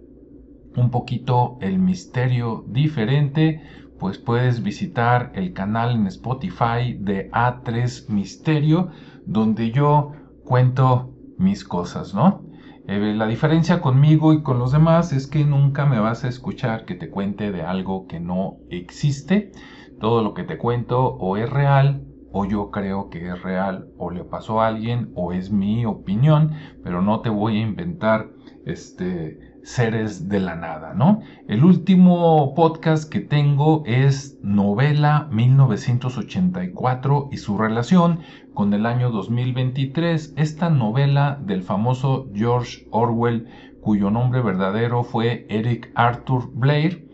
un 0.77 0.91
poquito 0.91 1.59
el 1.61 1.79
misterio 1.79 2.65
diferente, 2.67 3.63
pues 3.99 4.19
puedes 4.19 4.63
visitar 4.63 5.33
el 5.35 5.53
canal 5.53 5.93
en 5.93 6.07
Spotify 6.07 6.95
de 6.99 7.31
A3 7.31 8.09
Misterio, 8.11 8.89
donde 9.25 9.71
yo 9.71 10.13
cuento 10.45 11.13
mis 11.39 11.65
cosas, 11.65 12.15
¿no? 12.15 12.43
Eh, 12.89 13.15
la 13.17 13.27
diferencia 13.27 13.81
conmigo 13.81 14.33
y 14.33 14.43
con 14.43 14.59
los 14.59 14.71
demás 14.71 15.13
es 15.13 15.27
que 15.27 15.45
nunca 15.45 15.87
me 15.87 15.99
vas 15.99 16.25
a 16.25 16.29
escuchar 16.29 16.85
que 16.85 16.95
te 16.95 17.11
cuente 17.11 17.51
de 17.51 17.63
algo 17.63 18.07
que 18.07 18.21
no 18.21 18.59
existe. 18.71 19.51
Todo 19.99 20.23
lo 20.23 20.35
que 20.35 20.45
te 20.45 20.59
cuento 20.59 21.05
o 21.05 21.37
es 21.37 21.51
real 21.51 22.06
o 22.39 22.45
yo 22.45 22.71
creo 22.71 23.09
que 23.09 23.31
es 23.31 23.43
real 23.43 23.89
o 23.97 24.11
le 24.11 24.23
pasó 24.23 24.61
a 24.61 24.67
alguien 24.67 25.11
o 25.15 25.33
es 25.33 25.51
mi 25.51 25.87
opinión, 25.87 26.53
pero 26.85 27.01
no 27.01 27.21
te 27.21 27.31
voy 27.31 27.57
a 27.57 27.63
inventar 27.63 28.29
este 28.67 29.57
seres 29.63 30.29
de 30.29 30.41
la 30.41 30.55
nada, 30.55 30.93
¿no? 30.93 31.23
El 31.49 31.65
último 31.65 32.55
podcast 32.55 33.11
que 33.11 33.21
tengo 33.21 33.83
es 33.87 34.39
Novela 34.43 35.29
1984 35.33 37.31
y 37.33 37.39
su 37.39 37.57
relación 37.57 38.21
con 38.53 38.75
el 38.75 38.85
año 38.85 39.11
2023. 39.11 40.35
Esta 40.37 40.69
novela 40.69 41.41
del 41.43 41.63
famoso 41.63 42.29
George 42.35 42.87
Orwell, 42.91 43.49
cuyo 43.81 44.11
nombre 44.11 44.43
verdadero 44.43 45.05
fue 45.05 45.47
Eric 45.49 45.91
Arthur 45.95 46.51
Blair, 46.53 47.06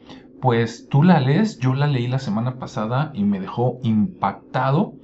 pues 0.42 0.88
tú 0.88 1.04
la 1.04 1.20
lees, 1.20 1.60
yo 1.60 1.72
la 1.72 1.86
leí 1.86 2.08
la 2.08 2.18
semana 2.18 2.58
pasada 2.58 3.12
y 3.14 3.22
me 3.22 3.38
dejó 3.38 3.78
impactado. 3.84 4.94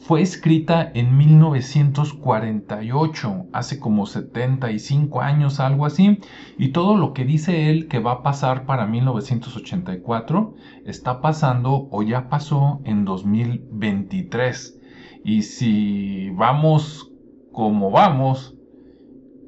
Fue 0.00 0.22
escrita 0.22 0.90
en 0.92 1.16
1948, 1.16 3.46
hace 3.52 3.78
como 3.78 4.06
75 4.06 5.20
años, 5.20 5.60
algo 5.60 5.86
así, 5.86 6.18
y 6.58 6.72
todo 6.72 6.96
lo 6.96 7.12
que 7.12 7.24
dice 7.24 7.70
él 7.70 7.86
que 7.86 8.00
va 8.00 8.10
a 8.10 8.24
pasar 8.24 8.66
para 8.66 8.88
1984 8.88 10.54
está 10.84 11.20
pasando 11.20 11.86
o 11.92 12.02
ya 12.02 12.28
pasó 12.28 12.80
en 12.84 13.04
2023. 13.04 14.80
Y 15.24 15.42
si 15.42 16.30
vamos 16.30 17.12
como 17.52 17.92
vamos, 17.92 18.56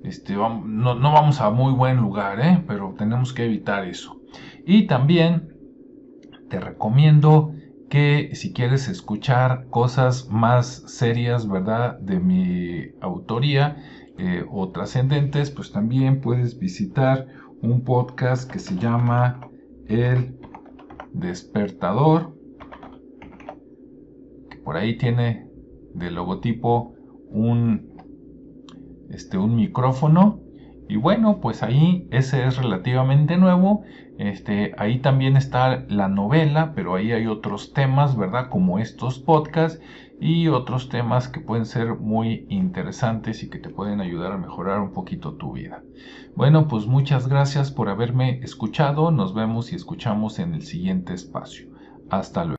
este, 0.04 0.34
no, 0.34 0.94
no 0.94 1.12
vamos 1.12 1.40
a 1.40 1.50
muy 1.50 1.72
buen 1.72 1.96
lugar, 1.96 2.38
¿eh? 2.38 2.62
pero 2.68 2.94
tenemos 2.96 3.32
que 3.32 3.46
evitar 3.46 3.84
eso. 3.84 4.17
Y 4.70 4.86
también 4.86 5.48
te 6.50 6.60
recomiendo 6.60 7.54
que 7.88 8.34
si 8.34 8.52
quieres 8.52 8.88
escuchar 8.88 9.70
cosas 9.70 10.28
más 10.28 10.82
serias, 10.88 11.48
¿verdad? 11.48 11.98
De 12.00 12.20
mi 12.20 12.90
autoría 13.00 13.78
eh, 14.18 14.44
o 14.46 14.68
trascendentes, 14.70 15.50
pues 15.50 15.72
también 15.72 16.20
puedes 16.20 16.58
visitar 16.58 17.28
un 17.62 17.82
podcast 17.82 18.50
que 18.50 18.58
se 18.58 18.76
llama 18.76 19.40
El 19.86 20.38
Despertador, 21.14 22.36
que 24.50 24.58
por 24.58 24.76
ahí 24.76 24.98
tiene 24.98 25.48
de 25.94 26.10
logotipo 26.10 26.92
un, 27.30 27.88
este, 29.08 29.38
un 29.38 29.56
micrófono. 29.56 30.42
Y 30.90 30.96
bueno, 30.96 31.40
pues 31.40 31.62
ahí 31.62 32.06
ese 32.10 32.46
es 32.46 32.58
relativamente 32.58 33.38
nuevo. 33.38 33.84
Este, 34.18 34.74
ahí 34.78 34.98
también 34.98 35.36
está 35.36 35.84
la 35.88 36.08
novela, 36.08 36.72
pero 36.74 36.96
ahí 36.96 37.12
hay 37.12 37.28
otros 37.28 37.72
temas, 37.72 38.16
¿verdad? 38.16 38.48
Como 38.50 38.80
estos 38.80 39.20
podcasts 39.20 39.80
y 40.20 40.48
otros 40.48 40.88
temas 40.88 41.28
que 41.28 41.40
pueden 41.40 41.66
ser 41.66 41.94
muy 41.94 42.44
interesantes 42.48 43.44
y 43.44 43.48
que 43.48 43.60
te 43.60 43.70
pueden 43.70 44.00
ayudar 44.00 44.32
a 44.32 44.38
mejorar 44.38 44.80
un 44.80 44.92
poquito 44.92 45.34
tu 45.34 45.52
vida. 45.52 45.84
Bueno, 46.34 46.66
pues 46.66 46.86
muchas 46.86 47.28
gracias 47.28 47.70
por 47.70 47.88
haberme 47.88 48.40
escuchado. 48.42 49.12
Nos 49.12 49.34
vemos 49.34 49.72
y 49.72 49.76
escuchamos 49.76 50.40
en 50.40 50.54
el 50.54 50.62
siguiente 50.62 51.14
espacio. 51.14 51.68
Hasta 52.10 52.44
luego. 52.44 52.57